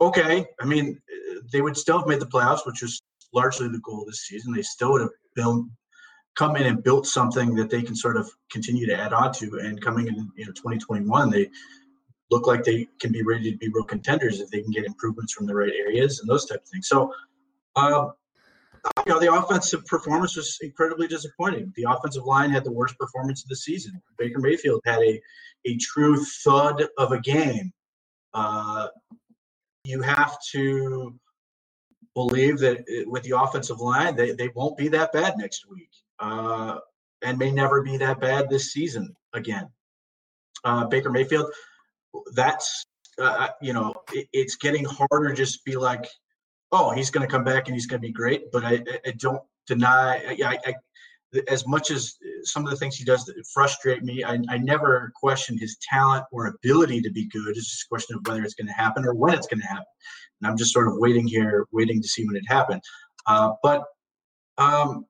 Okay, 0.00 0.44
I 0.60 0.64
mean 0.64 1.00
they 1.52 1.60
would 1.60 1.76
still 1.76 1.98
have 1.98 2.08
made 2.08 2.20
the 2.20 2.26
playoffs, 2.26 2.66
which 2.66 2.82
was 2.82 3.00
largely 3.32 3.68
the 3.68 3.80
goal 3.80 4.04
this 4.06 4.26
season. 4.26 4.52
They 4.52 4.62
still 4.62 4.92
would 4.92 5.02
have 5.02 5.10
built, 5.34 5.66
come 6.36 6.56
in 6.56 6.66
and 6.66 6.82
built 6.82 7.06
something 7.06 7.54
that 7.56 7.70
they 7.70 7.82
can 7.82 7.94
sort 7.94 8.16
of 8.16 8.30
continue 8.50 8.86
to 8.86 8.98
add 8.98 9.12
on 9.12 9.32
to. 9.34 9.58
And 9.60 9.80
coming 9.80 10.06
in, 10.08 10.30
you 10.36 10.46
know, 10.46 10.52
2021, 10.52 11.30
they 11.30 11.50
look 12.30 12.46
like 12.46 12.64
they 12.64 12.88
can 13.00 13.12
be 13.12 13.22
ready 13.22 13.52
to 13.52 13.58
be 13.58 13.68
real 13.68 13.84
contenders 13.84 14.40
if 14.40 14.50
they 14.50 14.62
can 14.62 14.70
get 14.70 14.84
improvements 14.84 15.32
from 15.32 15.46
the 15.46 15.54
right 15.54 15.72
areas 15.72 16.20
and 16.20 16.28
those 16.28 16.46
type 16.46 16.62
of 16.62 16.68
things. 16.68 16.88
So, 16.88 17.12
um, 17.76 18.12
you 19.06 19.12
know, 19.12 19.20
the 19.20 19.32
offensive 19.32 19.84
performance 19.86 20.36
was 20.36 20.58
incredibly 20.62 21.06
disappointing. 21.06 21.72
The 21.76 21.86
offensive 21.88 22.24
line 22.24 22.50
had 22.50 22.64
the 22.64 22.72
worst 22.72 22.98
performance 22.98 23.42
of 23.42 23.48
the 23.48 23.56
season. 23.56 24.00
Baker 24.18 24.40
Mayfield 24.40 24.80
had 24.84 25.02
a 25.02 25.20
a 25.66 25.76
true 25.78 26.22
thud 26.44 26.84
of 26.98 27.12
a 27.12 27.20
game. 27.20 27.72
Uh, 28.34 28.88
you 29.84 30.02
have 30.02 30.36
to 30.52 31.18
believe 32.14 32.58
that 32.58 32.84
with 33.06 33.22
the 33.22 33.38
offensive 33.38 33.80
line, 33.80 34.16
they, 34.16 34.32
they 34.32 34.48
won't 34.54 34.76
be 34.76 34.88
that 34.88 35.12
bad 35.12 35.34
next 35.36 35.68
week 35.70 35.90
uh, 36.20 36.78
and 37.22 37.38
may 37.38 37.50
never 37.50 37.82
be 37.82 37.96
that 37.96 38.20
bad 38.20 38.48
this 38.48 38.72
season 38.72 39.14
again. 39.32 39.68
Uh, 40.64 40.86
Baker 40.86 41.10
Mayfield, 41.10 41.50
that's 42.34 42.86
uh, 43.20 43.24
uh, 43.24 43.48
you 43.60 43.72
know 43.72 43.94
it, 44.12 44.28
it's 44.32 44.56
getting 44.56 44.84
harder 44.84 45.32
just 45.32 45.54
to 45.54 45.60
be 45.64 45.76
like 45.76 46.06
oh 46.72 46.90
he's 46.90 47.10
going 47.10 47.26
to 47.26 47.30
come 47.30 47.44
back 47.44 47.66
and 47.66 47.74
he's 47.74 47.86
going 47.86 48.00
to 48.00 48.06
be 48.06 48.12
great 48.12 48.50
but 48.52 48.64
i, 48.64 48.82
I 49.06 49.12
don't 49.18 49.42
deny 49.66 50.16
I, 50.44 50.58
I, 50.66 50.74
as 51.48 51.66
much 51.66 51.90
as 51.90 52.16
some 52.42 52.64
of 52.64 52.70
the 52.70 52.76
things 52.76 52.96
he 52.96 53.04
does 53.04 53.24
that 53.24 53.34
frustrate 53.52 54.04
me 54.04 54.22
I, 54.22 54.38
I 54.48 54.58
never 54.58 55.12
question 55.14 55.58
his 55.58 55.76
talent 55.88 56.24
or 56.30 56.46
ability 56.46 57.00
to 57.02 57.10
be 57.10 57.26
good 57.26 57.56
it's 57.56 57.70
just 57.70 57.84
a 57.84 57.88
question 57.88 58.16
of 58.16 58.26
whether 58.26 58.42
it's 58.42 58.54
going 58.54 58.68
to 58.68 58.72
happen 58.72 59.04
or 59.04 59.14
when 59.14 59.34
it's 59.34 59.46
going 59.46 59.60
to 59.60 59.66
happen 59.66 59.84
and 60.40 60.50
i'm 60.50 60.56
just 60.56 60.72
sort 60.72 60.88
of 60.88 60.94
waiting 60.98 61.26
here 61.26 61.66
waiting 61.72 62.00
to 62.00 62.08
see 62.08 62.26
when 62.26 62.36
it 62.36 62.46
happens 62.46 62.82
uh, 63.26 63.52
but 63.62 63.84
um, 64.58 65.06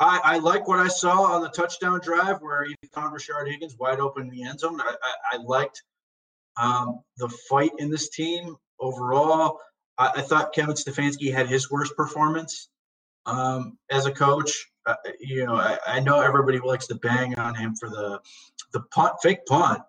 I, 0.00 0.20
I, 0.22 0.38
like 0.38 0.68
what 0.68 0.78
I 0.78 0.88
saw 0.88 1.22
on 1.22 1.42
the 1.42 1.48
touchdown 1.48 2.00
drive 2.02 2.40
where 2.40 2.64
he 2.64 2.74
found 2.92 3.16
Rashard 3.16 3.50
Higgins 3.50 3.76
wide 3.78 4.00
open 4.00 4.24
in 4.24 4.30
the 4.30 4.44
end 4.44 4.60
zone. 4.60 4.80
I, 4.80 4.94
I, 5.02 5.36
I 5.36 5.42
liked 5.42 5.82
um, 6.56 7.00
the 7.16 7.28
fight 7.48 7.72
in 7.78 7.90
this 7.90 8.08
team 8.10 8.56
overall. 8.80 9.58
I, 9.98 10.12
I 10.16 10.20
thought 10.22 10.54
Kevin 10.54 10.74
Stefanski 10.74 11.32
had 11.32 11.48
his 11.48 11.70
worst 11.70 11.96
performance 11.96 12.68
um, 13.26 13.78
as 13.90 14.06
a 14.06 14.12
coach. 14.12 14.70
Uh, 14.86 14.94
you 15.20 15.44
know, 15.44 15.56
I, 15.56 15.78
I, 15.86 16.00
know 16.00 16.20
everybody 16.20 16.58
likes 16.60 16.86
to 16.86 16.94
bang 16.94 17.38
on 17.38 17.54
him 17.54 17.74
for 17.74 17.90
the 17.90 18.20
the 18.72 18.80
punt, 18.90 19.14
fake 19.22 19.44
punt, 19.46 19.82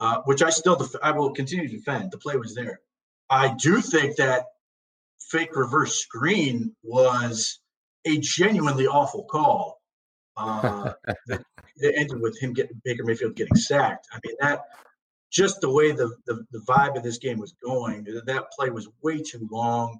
uh, 0.00 0.22
which 0.24 0.42
I 0.42 0.50
still 0.50 0.74
def- 0.74 0.96
I 1.02 1.12
will 1.12 1.32
continue 1.32 1.68
to 1.68 1.76
defend. 1.76 2.10
The 2.10 2.18
play 2.18 2.36
was 2.36 2.54
there. 2.54 2.80
I 3.28 3.54
do 3.54 3.80
think 3.80 4.16
that 4.16 4.46
fake 5.20 5.54
reverse 5.54 6.00
screen 6.00 6.74
was 6.82 7.60
a 8.04 8.18
genuinely 8.18 8.88
awful 8.88 9.24
call. 9.24 9.80
Uh, 10.36 10.94
that, 11.26 11.44
that 11.76 11.94
ended 11.96 12.20
with 12.20 12.36
him 12.40 12.52
getting 12.52 12.80
Baker 12.84 13.04
Mayfield 13.04 13.36
getting 13.36 13.56
sacked. 13.56 14.08
I 14.12 14.18
mean 14.26 14.36
that 14.40 14.62
just 15.30 15.60
the 15.60 15.70
way 15.70 15.92
the, 15.92 16.14
the, 16.26 16.44
the 16.50 16.58
vibe 16.60 16.96
of 16.96 17.02
this 17.02 17.18
game 17.18 17.38
was 17.38 17.54
going, 17.62 18.04
that 18.04 18.50
play 18.52 18.70
was 18.70 18.88
way 19.02 19.22
too 19.22 19.48
long. 19.50 19.98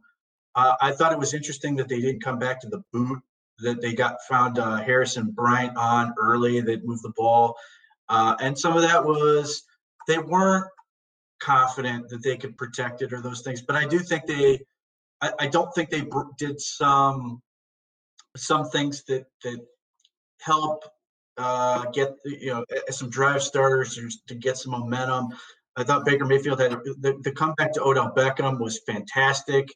Uh, 0.55 0.75
I 0.81 0.93
thought 0.93 1.13
it 1.13 1.19
was 1.19 1.35
interesting 1.35 1.77
that 1.77 1.89
they 1.89 2.01
didn't 2.01 2.23
come 2.23 2.39
back 2.39 2.61
to 2.61 2.69
the 2.69 2.83
boot 2.93 3.21
that 3.61 3.81
they 3.81 3.93
got 3.93 4.17
found 4.29 4.59
uh, 4.59 4.77
Harrison 4.77 5.31
Bryant 5.31 5.77
on 5.77 6.15
early. 6.19 6.61
They 6.61 6.79
moved 6.79 7.03
the 7.03 7.13
ball, 7.17 7.57
uh, 8.09 8.35
and 8.41 8.59
some 8.59 8.75
of 8.75 8.83
that 8.83 9.05
was 9.05 9.63
they 10.09 10.19
weren't 10.19 10.67
confident 11.41 12.09
that 12.09 12.23
they 12.23 12.37
could 12.37 12.57
protect 12.57 13.03
it 13.03 13.13
or 13.13 13.21
those 13.21 13.43
things. 13.43 13.63
But 13.63 13.77
I 13.77 13.87
do 13.87 13.99
think 13.99 14.27
they, 14.27 14.61
I, 15.21 15.33
I 15.41 15.47
don't 15.47 15.73
think 15.75 15.91
they 15.91 16.03
br- 16.03 16.33
did 16.39 16.61
some 16.61 17.41
some 18.37 18.69
things 18.71 19.05
that 19.05 19.27
that 19.45 19.61
help 20.41 20.85
uh, 21.37 21.85
get 21.93 22.15
you 22.25 22.53
know 22.53 22.65
some 22.91 23.11
drive 23.11 23.43
starters 23.43 23.99
to 24.27 24.35
get 24.35 24.57
some 24.57 24.73
momentum. 24.73 25.29
I 25.77 25.85
thought 25.85 26.05
Baker 26.05 26.27
Mayfield 26.27 26.61
had 26.61 26.73
the, 26.73 27.19
the 27.23 27.33
comeback 27.33 27.73
to 27.75 27.83
Odell 27.83 28.13
Beckham 28.15 28.59
was 28.59 28.81
fantastic 28.87 29.69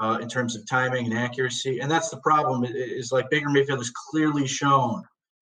uh, 0.00 0.18
in 0.20 0.28
terms 0.28 0.56
of 0.56 0.66
timing 0.68 1.06
and 1.06 1.18
accuracy, 1.18 1.80
and 1.80 1.90
that's 1.90 2.10
the 2.10 2.18
problem. 2.18 2.64
Is 2.64 3.12
like 3.12 3.30
Baker 3.30 3.48
Mayfield 3.48 3.78
has 3.78 3.92
clearly 4.10 4.46
shown 4.46 5.02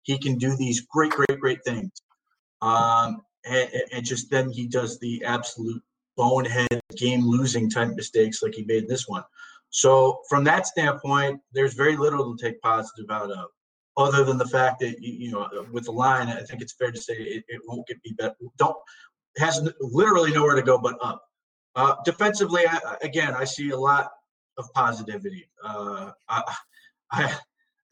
he 0.02 0.18
can 0.18 0.36
do 0.38 0.56
these 0.56 0.82
great, 0.82 1.12
great, 1.12 1.40
great 1.40 1.64
things, 1.64 1.90
um, 2.62 3.22
and, 3.44 3.70
and 3.92 4.04
just 4.04 4.30
then 4.30 4.50
he 4.50 4.66
does 4.66 4.98
the 4.98 5.22
absolute 5.24 5.82
bonehead 6.16 6.80
game 6.96 7.26
losing 7.26 7.70
type 7.70 7.94
mistakes 7.94 8.42
like 8.42 8.54
he 8.54 8.64
made 8.64 8.88
this 8.88 9.08
one. 9.08 9.24
So 9.70 10.20
from 10.28 10.44
that 10.44 10.66
standpoint, 10.66 11.40
there's 11.52 11.74
very 11.74 11.96
little 11.96 12.36
to 12.36 12.44
take 12.44 12.60
positive 12.60 13.10
out 13.10 13.30
of 13.30 13.46
other 14.00 14.24
than 14.24 14.38
the 14.38 14.48
fact 14.48 14.80
that 14.80 15.00
you 15.00 15.30
know 15.30 15.48
with 15.72 15.84
the 15.84 15.92
line, 15.92 16.28
I 16.28 16.42
think 16.42 16.62
it's 16.62 16.72
fair 16.72 16.90
to 16.90 17.00
say 17.00 17.14
it, 17.14 17.44
it 17.48 17.60
won't 17.66 17.86
get 17.86 18.02
be 18.02 18.12
better. 18.12 18.34
Don't 18.56 18.76
has 19.38 19.60
literally 19.80 20.32
nowhere 20.32 20.56
to 20.56 20.62
go 20.62 20.78
but 20.78 20.96
up. 21.02 21.22
Uh, 21.76 21.94
defensively, 22.04 22.62
I, 22.66 22.96
again, 23.02 23.34
I 23.34 23.44
see 23.44 23.70
a 23.70 23.78
lot 23.78 24.10
of 24.58 24.72
positivity. 24.74 25.48
Uh, 25.64 26.10
I, 26.28 26.56
I, 27.12 27.36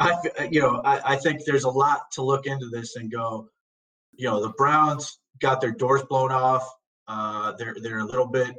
I, 0.01 0.49
you 0.51 0.61
know, 0.61 0.81
I, 0.85 1.15
I 1.15 1.17
think 1.17 1.45
there's 1.45 1.65
a 1.65 1.71
lot 1.71 2.11
to 2.13 2.23
look 2.23 2.47
into 2.47 2.69
this 2.69 2.97
and 2.97 3.11
go. 3.11 3.49
You 4.15 4.27
know, 4.27 4.43
the 4.43 4.53
Browns 4.59 5.21
got 5.41 5.61
their 5.61 5.71
doors 5.73 6.03
blown 6.09 6.33
off. 6.33 6.69
Uh, 7.07 7.53
they're 7.53 7.77
they're 7.81 8.01
a 8.01 8.05
little 8.05 8.27
bit 8.27 8.55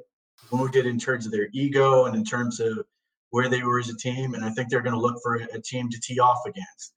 wounded 0.52 0.86
in 0.86 0.98
terms 0.98 1.26
of 1.26 1.32
their 1.32 1.50
ego 1.54 2.06
and 2.06 2.16
in 2.16 2.24
terms 2.24 2.60
of 2.60 2.86
where 3.32 3.50
they 3.50 3.62
were 3.62 3.80
as 3.80 3.90
a 3.90 3.98
team, 3.98 4.34
and 4.34 4.44
I 4.44 4.50
think 4.50 4.70
they're 4.70 4.82
going 4.82 4.96
to 4.96 5.00
look 5.00 5.22
for 5.22 5.36
a, 5.36 5.48
a 5.54 5.62
team 5.62 5.90
to 5.90 6.00
tee 6.00 6.20
off 6.20 6.40
against 6.48 6.94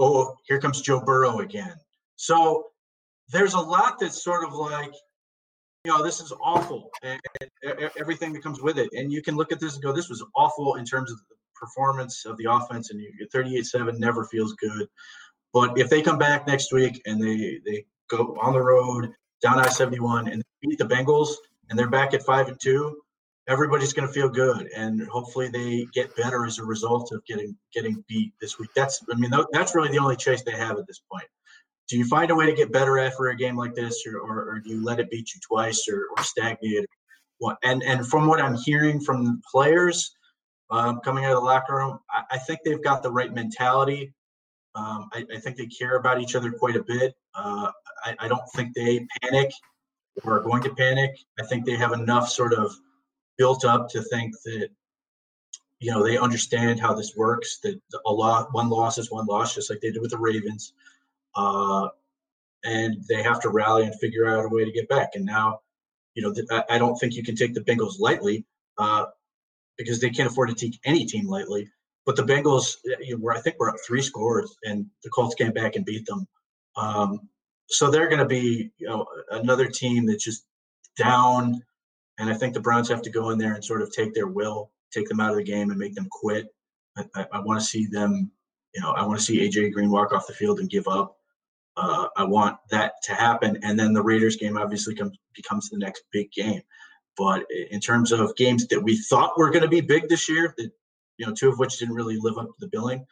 oh, 0.00 0.34
here 0.46 0.58
comes 0.58 0.80
Joe 0.80 1.00
Burrow 1.00 1.40
again. 1.40 1.74
So 2.16 2.64
there's 3.28 3.54
a 3.54 3.60
lot 3.60 3.98
that's 4.00 4.24
sort 4.24 4.44
of 4.44 4.52
like, 4.54 4.92
you 5.84 5.92
know, 5.92 6.02
this 6.02 6.20
is 6.20 6.32
awful 6.42 6.90
and, 7.02 7.20
everything 7.98 8.32
that 8.32 8.42
comes 8.42 8.60
with 8.60 8.78
it. 8.78 8.88
And 8.92 9.12
you 9.12 9.22
can 9.22 9.36
look 9.36 9.52
at 9.52 9.60
this 9.60 9.74
and 9.74 9.82
go, 9.82 9.92
this 9.92 10.08
was 10.08 10.24
awful 10.34 10.74
in 10.76 10.84
terms 10.84 11.12
of 11.12 11.18
the 11.28 11.36
performance 11.54 12.24
of 12.24 12.36
the 12.38 12.46
offense, 12.50 12.90
and 12.90 13.00
you 13.00 13.12
38-7 13.32 13.98
never 13.98 14.24
feels 14.24 14.54
good. 14.54 14.88
But 15.52 15.78
if 15.78 15.90
they 15.90 16.02
come 16.02 16.18
back 16.18 16.46
next 16.46 16.72
week 16.72 17.00
and 17.06 17.22
they 17.22 17.60
they 17.64 17.84
go 18.08 18.36
on 18.40 18.52
the 18.52 18.62
road 18.62 19.12
down 19.42 19.58
I-71 19.58 20.32
and 20.32 20.42
beat 20.60 20.78
the 20.78 20.84
Bengals 20.84 21.28
and 21.68 21.78
they're 21.78 21.88
back 21.88 22.14
at 22.14 22.22
five 22.22 22.48
and 22.48 22.58
two, 22.60 22.96
everybody's 23.50 23.92
going 23.92 24.06
to 24.06 24.14
feel 24.14 24.28
good, 24.28 24.68
and 24.76 25.06
hopefully 25.08 25.48
they 25.48 25.86
get 25.92 26.14
better 26.16 26.46
as 26.46 26.58
a 26.58 26.64
result 26.64 27.12
of 27.12 27.24
getting 27.26 27.56
getting 27.74 28.02
beat 28.08 28.32
this 28.40 28.58
week. 28.58 28.70
That's 28.74 29.02
I 29.12 29.16
mean 29.16 29.32
that's 29.52 29.74
really 29.74 29.90
the 29.90 29.98
only 29.98 30.16
chase 30.16 30.42
they 30.42 30.52
have 30.52 30.78
at 30.78 30.86
this 30.86 31.02
point. 31.12 31.26
Do 31.88 31.98
you 31.98 32.06
find 32.06 32.30
a 32.30 32.34
way 32.36 32.46
to 32.46 32.52
get 32.52 32.72
better 32.72 32.98
after 32.98 33.26
a 33.26 33.36
game 33.36 33.56
like 33.56 33.74
this, 33.74 34.04
or, 34.06 34.20
or, 34.20 34.48
or 34.48 34.60
do 34.60 34.70
you 34.70 34.84
let 34.84 35.00
it 35.00 35.10
beat 35.10 35.34
you 35.34 35.40
twice, 35.40 35.88
or, 35.88 36.06
or 36.16 36.22
stagnate? 36.22 36.86
What 37.38 37.58
and 37.64 37.82
and 37.82 38.06
from 38.06 38.26
what 38.26 38.40
I'm 38.40 38.54
hearing 38.54 39.00
from 39.00 39.42
players 39.50 40.14
um, 40.70 41.00
coming 41.00 41.24
out 41.24 41.32
of 41.32 41.38
the 41.38 41.44
locker 41.44 41.74
room, 41.74 41.98
I, 42.10 42.22
I, 42.32 42.38
think 42.38 42.60
they've 42.64 42.82
got 42.82 43.02
the 43.02 43.10
right 43.10 43.34
mentality. 43.34 44.12
Um, 44.76 45.08
I, 45.12 45.26
I, 45.34 45.38
think 45.40 45.56
they 45.56 45.66
care 45.66 45.96
about 45.96 46.20
each 46.20 46.36
other 46.36 46.52
quite 46.52 46.76
a 46.76 46.84
bit. 46.84 47.12
Uh, 47.34 47.72
I, 48.04 48.14
I 48.20 48.28
don't 48.28 48.48
think 48.54 48.72
they 48.74 49.04
panic 49.20 49.50
or 50.22 50.36
are 50.36 50.42
going 50.42 50.62
to 50.62 50.74
panic. 50.76 51.10
I 51.40 51.46
think 51.46 51.64
they 51.64 51.74
have 51.74 51.92
enough 51.92 52.28
sort 52.28 52.54
of 52.54 52.72
built 53.40 53.64
up 53.64 53.88
to 53.88 54.02
think 54.02 54.34
that 54.44 54.68
you 55.78 55.90
know 55.90 56.04
they 56.04 56.18
understand 56.18 56.78
how 56.78 56.92
this 56.92 57.16
works 57.16 57.58
that 57.62 57.80
a 58.04 58.12
lot 58.12 58.52
one 58.52 58.68
loss 58.68 58.98
is 58.98 59.10
one 59.10 59.24
loss 59.24 59.54
just 59.54 59.70
like 59.70 59.80
they 59.80 59.90
did 59.90 60.02
with 60.02 60.10
the 60.10 60.18
ravens. 60.18 60.74
Uh, 61.34 61.88
and 62.62 63.02
they 63.08 63.22
have 63.22 63.40
to 63.40 63.48
rally 63.48 63.84
and 63.84 63.98
figure 63.98 64.26
out 64.28 64.44
a 64.44 64.48
way 64.48 64.66
to 64.66 64.72
get 64.72 64.90
back. 64.90 65.12
And 65.14 65.24
now 65.24 65.60
you 66.14 66.22
know 66.22 66.62
i 66.68 66.76
don't 66.76 66.96
think 66.96 67.14
you 67.14 67.22
can 67.22 67.34
take 67.34 67.54
the 67.54 67.62
bengals 67.62 67.98
lightly 67.98 68.44
uh, 68.76 69.06
because 69.78 70.00
they 70.00 70.10
can't 70.10 70.30
afford 70.30 70.50
to 70.50 70.54
take 70.54 70.78
any 70.84 71.06
team 71.06 71.26
lightly. 71.26 71.66
But 72.04 72.16
the 72.16 72.24
bengals 72.32 72.76
you 72.84 73.16
know, 73.16 73.22
were 73.22 73.32
i 73.32 73.40
think 73.40 73.56
we're 73.58 73.70
up 73.70 73.76
three 73.86 74.02
scores 74.02 74.54
and 74.64 74.84
the 75.02 75.08
colts 75.08 75.34
came 75.34 75.52
back 75.52 75.76
and 75.76 75.86
beat 75.86 76.04
them. 76.04 76.26
Um, 76.76 77.20
so 77.68 77.90
they're 77.90 78.12
going 78.12 78.26
to 78.26 78.34
be 78.40 78.70
you 78.76 78.86
know 78.86 79.06
another 79.30 79.66
team 79.66 80.04
that's 80.04 80.24
just 80.24 80.44
down 80.98 81.62
and 82.20 82.28
I 82.28 82.34
think 82.34 82.52
the 82.52 82.60
Browns 82.60 82.88
have 82.90 83.00
to 83.02 83.10
go 83.10 83.30
in 83.30 83.38
there 83.38 83.54
and 83.54 83.64
sort 83.64 83.80
of 83.80 83.90
take 83.90 84.12
their 84.12 84.26
will, 84.26 84.70
take 84.92 85.08
them 85.08 85.20
out 85.20 85.30
of 85.30 85.36
the 85.36 85.42
game, 85.42 85.70
and 85.70 85.78
make 85.78 85.94
them 85.94 86.06
quit. 86.10 86.48
I, 86.96 87.04
I, 87.16 87.26
I 87.32 87.40
want 87.40 87.58
to 87.60 87.66
see 87.66 87.86
them, 87.86 88.30
you 88.74 88.82
know, 88.82 88.90
I 88.90 89.06
want 89.06 89.18
to 89.18 89.24
see 89.24 89.48
AJ 89.48 89.72
Green 89.72 89.90
walk 89.90 90.12
off 90.12 90.26
the 90.26 90.34
field 90.34 90.60
and 90.60 90.68
give 90.68 90.86
up. 90.86 91.16
Uh, 91.78 92.08
I 92.16 92.24
want 92.24 92.58
that 92.70 92.92
to 93.04 93.14
happen, 93.14 93.58
and 93.62 93.78
then 93.78 93.94
the 93.94 94.02
Raiders 94.02 94.36
game 94.36 94.58
obviously 94.58 94.94
comes 94.94 95.16
becomes 95.34 95.70
the 95.70 95.78
next 95.78 96.02
big 96.12 96.30
game. 96.30 96.60
But 97.16 97.44
in 97.70 97.80
terms 97.80 98.12
of 98.12 98.36
games 98.36 98.66
that 98.68 98.82
we 98.82 98.98
thought 98.98 99.38
were 99.38 99.50
going 99.50 99.62
to 99.62 99.68
be 99.68 99.80
big 99.80 100.08
this 100.08 100.28
year, 100.28 100.54
that 100.58 100.70
you 101.16 101.26
know, 101.26 101.32
two 101.32 101.48
of 101.48 101.58
which 101.58 101.78
didn't 101.78 101.94
really 101.94 102.18
live 102.20 102.36
up 102.36 102.46
to 102.46 102.54
the 102.58 102.68
billing, 102.68 103.06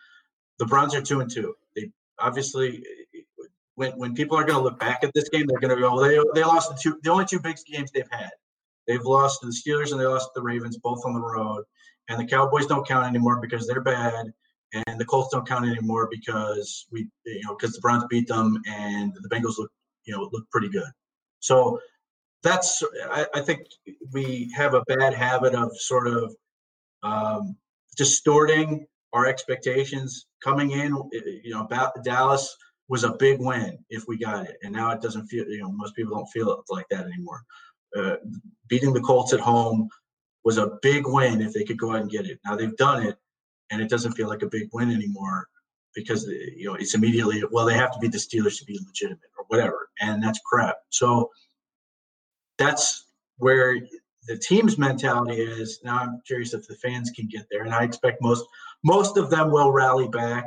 the 0.59 0.67
Browns 0.67 0.95
are 0.95 1.01
two 1.01 1.21
and 1.21 1.31
two. 1.31 1.55
They 1.75 1.91
obviously 2.19 2.85
when 3.77 3.93
when 3.93 4.15
people 4.15 4.37
are 4.37 4.45
going 4.45 4.59
to 4.59 4.65
look 4.65 4.79
back 4.79 5.03
at 5.03 5.15
this 5.15 5.31
game, 5.31 5.47
they're 5.47 5.61
going 5.61 5.75
to 5.75 5.81
go, 5.81 5.95
well, 5.95 6.05
they 6.05 6.19
they 6.35 6.45
lost 6.45 6.69
the 6.69 6.79
two 6.79 6.99
the 7.03 7.11
only 7.11 7.25
two 7.25 7.41
big 7.41 7.57
games 7.73 7.91
they've 7.91 8.11
had. 8.11 8.31
They've 8.89 9.05
lost 9.05 9.41
to 9.41 9.47
the 9.47 9.53
Steelers 9.53 9.93
and 9.93 10.01
they 10.01 10.07
lost 10.07 10.31
to 10.35 10.41
the 10.41 10.43
Ravens, 10.43 10.79
both 10.79 11.05
on 11.05 11.15
the 11.15 11.21
road. 11.21 11.63
And 12.09 12.19
the 12.19 12.25
Cowboys 12.25 12.67
don't 12.67 12.89
count 12.89 13.07
anymore 13.07 13.39
because 13.41 13.67
they're 13.67 13.83
bad, 13.83 14.33
and 14.73 14.99
the 14.99 15.05
Colts 15.05 15.29
don't 15.31 15.47
count 15.47 15.67
anymore 15.67 16.09
because 16.11 16.87
we, 16.91 17.09
you 17.27 17.43
know, 17.45 17.55
because 17.55 17.75
the 17.75 17.81
Browns 17.81 18.05
beat 18.09 18.27
them 18.29 18.61
and 18.67 19.13
the 19.15 19.29
Bengals 19.29 19.59
look, 19.59 19.71
you 20.05 20.15
know, 20.15 20.29
look 20.33 20.49
pretty 20.51 20.71
good. 20.71 20.89
So 21.41 21.79
that's, 22.43 22.83
I, 23.11 23.27
I 23.35 23.41
think 23.41 23.61
we 24.13 24.51
have 24.57 24.75
a 24.75 24.83
bad 24.87 25.13
habit 25.13 25.55
of 25.55 25.71
sort 25.77 26.09
of 26.09 26.35
um, 27.03 27.57
distorting 27.97 28.87
our 29.13 29.27
expectations 29.27 30.27
coming 30.43 30.71
in. 30.71 30.97
You 31.13 31.51
know, 31.51 31.63
about 31.63 32.03
Dallas 32.05 32.57
was 32.89 33.05
a 33.05 33.13
big 33.13 33.41
win 33.41 33.79
if 33.91 34.05
we 34.09 34.19
got 34.19 34.47
it, 34.47 34.57
and 34.63 34.73
now 34.73 34.91
it 34.93 35.03
doesn't 35.03 35.27
feel. 35.27 35.47
You 35.47 35.63
know, 35.63 35.73
most 35.73 35.95
people 35.95 36.15
don't 36.15 36.29
feel 36.29 36.51
it 36.53 36.61
like 36.71 36.87
that 36.91 37.07
anymore. 37.07 37.43
Uh, 37.97 38.17
beating 38.69 38.93
the 38.93 39.01
Colts 39.01 39.33
at 39.33 39.41
home 39.41 39.89
was 40.45 40.59
a 40.59 40.79
big 40.83 41.07
win 41.07 41.41
if 41.41 41.53
they 41.53 41.65
could 41.65 41.79
go 41.79 41.93
out 41.93 42.01
and 42.01 42.11
get 42.11 42.27
it. 42.27 42.39
Now 42.45 42.57
they've 42.57 42.77
done 42.77 43.03
it, 43.03 43.17
and 43.71 43.81
it 43.81 43.89
doesn't 43.89 44.13
feel 44.13 44.29
like 44.29 44.43
a 44.43 44.49
big 44.49 44.69
win 44.73 44.91
anymore 44.91 45.47
because 45.95 46.27
you 46.27 46.67
know 46.67 46.75
it's 46.75 46.95
immediately 46.95 47.43
well 47.51 47.67
they 47.67 47.75
have 47.75 47.93
to 47.93 47.99
beat 47.99 48.13
the 48.13 48.19
Steelers 48.19 48.59
to 48.59 48.65
be 48.65 48.79
legitimate 48.87 49.31
or 49.39 49.45
whatever, 49.49 49.89
and 50.01 50.23
that's 50.23 50.41
crap. 50.47 50.77
So 50.91 51.31
that's 52.59 53.07
where 53.39 53.79
the 54.27 54.37
team's 54.37 54.79
mentality 54.79 55.41
is. 55.41 55.81
Now 55.83 55.99
I'm 55.99 56.21
curious 56.27 56.55
if 56.55 56.67
the 56.67 56.75
fans 56.77 57.11
can 57.11 57.27
get 57.29 57.47
there, 57.51 57.65
and 57.65 57.75
I 57.75 57.85
expect 57.85 58.23
most 58.23 58.45
most 58.85 59.17
of 59.17 59.31
them 59.31 59.51
will 59.51 59.73
rally 59.73 60.09
back. 60.09 60.47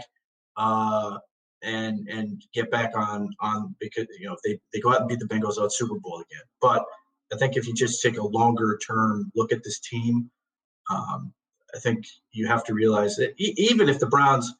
Uh, 0.57 1.17
and 1.63 2.07
and 2.09 2.43
get 2.53 2.71
back 2.71 2.91
on 2.95 3.29
on 3.39 3.75
because 3.79 4.07
you 4.19 4.27
know 4.27 4.33
if 4.33 4.41
they, 4.43 4.59
they 4.73 4.79
go 4.79 4.91
out 4.91 5.01
and 5.01 5.07
beat 5.07 5.19
the 5.19 5.25
Bengals 5.25 5.61
out 5.61 5.71
Super 5.71 5.95
Bowl 5.99 6.15
again. 6.15 6.43
But 6.59 6.83
I 7.33 7.37
think 7.37 7.57
if 7.57 7.67
you 7.67 7.73
just 7.73 8.01
take 8.01 8.17
a 8.17 8.25
longer 8.27 8.77
term 8.85 9.31
look 9.35 9.51
at 9.51 9.63
this 9.63 9.79
team, 9.79 10.29
um, 10.89 11.33
I 11.73 11.79
think 11.79 12.05
you 12.31 12.47
have 12.47 12.63
to 12.65 12.73
realize 12.73 13.15
that 13.15 13.33
e- 13.37 13.53
even 13.57 13.87
if 13.87 13.99
the 13.99 14.07
Browns 14.07 14.53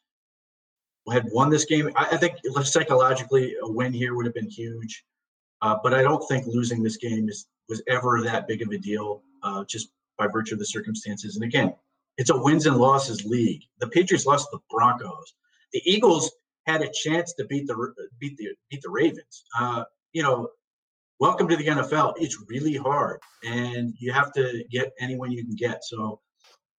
had 1.12 1.26
won 1.32 1.50
this 1.50 1.66
game, 1.66 1.92
I, 1.96 2.10
I, 2.12 2.18
think 2.18 2.36
psychologically 2.64 3.56
a 3.62 3.70
win 3.70 3.92
here 3.92 4.16
would 4.16 4.26
have 4.26 4.36
been 4.36 4.50
huge. 4.50 5.04
Uh, 5.62 5.78
but 5.84 5.94
I 5.94 6.02
don't 6.02 6.26
think 6.28 6.46
losing 6.48 6.82
this 6.82 6.98
game 6.98 7.28
is 7.28 7.48
was 7.68 7.82
ever 7.88 8.22
that 8.24 8.48
big 8.48 8.62
of 8.62 8.70
a 8.70 8.78
deal. 8.78 9.24
Uh, 9.44 9.66
just 9.66 9.90
by 10.22 10.28
virtue 10.28 10.54
of 10.54 10.60
the 10.60 10.66
circumstances. 10.66 11.36
And 11.36 11.44
again, 11.44 11.74
it's 12.18 12.30
a 12.30 12.38
wins 12.38 12.68
and 12.68 12.78
losses 12.78 13.26
league. 13.26 13.64
The 13.80 13.88
Patriots 13.88 14.28
lost 14.28 14.48
the 14.52 14.60
Broncos. 14.70 15.34
The 15.74 15.82
Eagles 15.86 16.32
had 16.68 16.84
a 16.84 16.92
chance 16.94 17.34
to 17.34 17.46
beat 17.46 17.66
the 17.66 17.94
beat 18.20 18.38
the 18.38 18.50
beat 18.70 18.82
the 18.82 18.90
Ravens. 18.90 19.44
Uh, 19.60 19.84
you 20.14 20.22
know, 20.22 20.50
welcome 21.22 21.48
to 21.48 21.56
the 21.56 21.68
NFL. 21.68 22.16
It's 22.18 22.44
really 22.50 22.76
hard, 22.76 23.20
and 23.46 23.94
you 24.00 24.12
have 24.12 24.34
to 24.34 24.64
get 24.72 24.92
anyone 25.00 25.32
you 25.32 25.46
can 25.46 25.56
get. 25.56 25.86
So, 25.86 26.20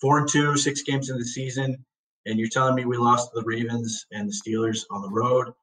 four 0.00 0.18
and 0.18 0.28
two, 0.28 0.56
six 0.56 0.82
games 0.82 1.08
in 1.08 1.16
the 1.16 1.24
season, 1.24 1.82
and 2.26 2.38
you're 2.38 2.48
telling 2.48 2.74
me 2.74 2.84
we 2.84 2.96
lost 2.96 3.30
the 3.32 3.42
Ravens 3.44 4.04
and 4.10 4.28
the 4.28 4.34
Steelers 4.34 4.84
on 4.90 5.00
the 5.00 5.08
road. 5.08 5.54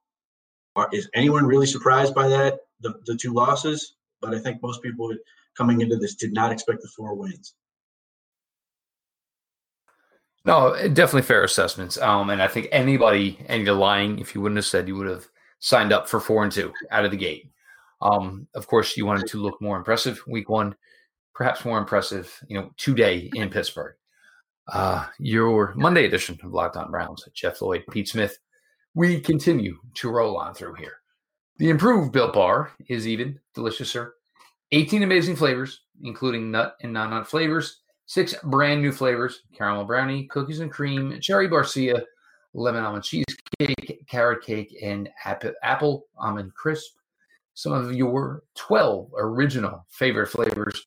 Is 0.93 1.09
anyone 1.13 1.45
really 1.45 1.67
surprised 1.67 2.15
by 2.15 2.29
that? 2.29 2.59
The 2.79 2.95
the 3.05 3.17
two 3.17 3.33
losses, 3.33 3.95
but 4.21 4.33
I 4.33 4.39
think 4.39 4.63
most 4.63 4.81
people 4.81 5.13
coming 5.57 5.81
into 5.81 5.97
this 5.97 6.15
did 6.15 6.33
not 6.33 6.53
expect 6.53 6.81
the 6.81 6.87
four 6.87 7.13
wins. 7.15 7.53
No, 10.45 10.73
definitely 10.87 11.23
fair 11.23 11.43
assessments. 11.43 11.97
Um, 11.97 12.29
and 12.29 12.41
I 12.41 12.47
think 12.47 12.69
anybody, 12.71 13.39
and 13.47 13.65
you're 13.65 13.75
lying 13.75 14.19
if 14.19 14.33
you 14.33 14.39
wouldn't 14.39 14.57
have 14.57 14.65
said 14.65 14.87
you 14.87 14.95
would 14.95 15.09
have 15.09 15.27
signed 15.59 15.91
up 15.91 16.07
for 16.07 16.21
four 16.21 16.43
and 16.43 16.51
two 16.51 16.71
out 16.91 17.03
of 17.03 17.11
the 17.11 17.17
gate. 17.17 17.51
Um, 18.01 18.47
of 18.55 18.67
course, 18.67 18.95
you 18.95 19.05
wanted 19.05 19.27
to 19.27 19.37
look 19.37 19.61
more 19.61 19.77
impressive 19.77 20.21
week 20.27 20.49
one, 20.49 20.75
perhaps 21.33 21.65
more 21.65 21.77
impressive, 21.77 22.33
you 22.47 22.59
know, 22.59 22.71
today 22.77 23.29
in 23.33 23.49
Pittsburgh. 23.51 23.95
Uh, 24.71 25.07
your 25.19 25.73
Monday 25.75 26.05
edition 26.05 26.37
of 26.43 26.53
Locked 26.53 26.77
On 26.77 26.91
Browns, 26.91 27.27
Jeff 27.33 27.61
Lloyd, 27.61 27.83
Pete 27.91 28.07
Smith. 28.07 28.37
We 28.93 29.19
continue 29.19 29.77
to 29.95 30.09
roll 30.09 30.37
on 30.37 30.53
through 30.53 30.75
here. 30.75 30.97
The 31.57 31.69
improved 31.69 32.11
Built 32.11 32.33
Bar 32.33 32.71
is 32.87 33.07
even 33.07 33.39
deliciouser. 33.55 34.11
18 34.71 35.03
amazing 35.03 35.35
flavors, 35.35 35.81
including 36.03 36.51
nut 36.51 36.75
and 36.81 36.93
non 36.93 37.09
nut 37.09 37.27
flavors, 37.27 37.81
six 38.05 38.35
brand 38.43 38.81
new 38.81 38.91
flavors 38.91 39.41
caramel 39.53 39.85
brownie, 39.85 40.25
cookies 40.27 40.59
and 40.59 40.71
cream, 40.71 41.19
cherry 41.19 41.49
barcia, 41.49 42.03
lemon 42.53 42.83
almond 42.83 43.03
cheesecake, 43.03 44.05
carrot 44.07 44.43
cake, 44.43 44.75
and 44.81 45.09
apple 45.63 46.05
almond 46.17 46.53
crisp 46.53 46.98
some 47.59 47.73
of 47.73 47.93
your 47.93 48.43
12 48.55 49.11
original 49.17 49.85
favorite 49.89 50.27
flavors 50.27 50.81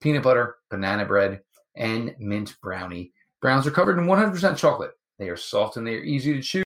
peanut 0.00 0.24
butter, 0.24 0.56
banana 0.70 1.04
bread, 1.04 1.40
and 1.76 2.16
mint 2.18 2.56
brownie. 2.60 3.12
Browns 3.40 3.64
are 3.64 3.70
covered 3.70 3.96
in 3.96 4.06
100% 4.06 4.56
chocolate. 4.56 4.90
They 5.20 5.28
are 5.28 5.36
soft 5.36 5.76
and 5.76 5.86
they 5.86 5.94
are 5.94 6.02
easy 6.02 6.34
to 6.34 6.42
chew. 6.42 6.64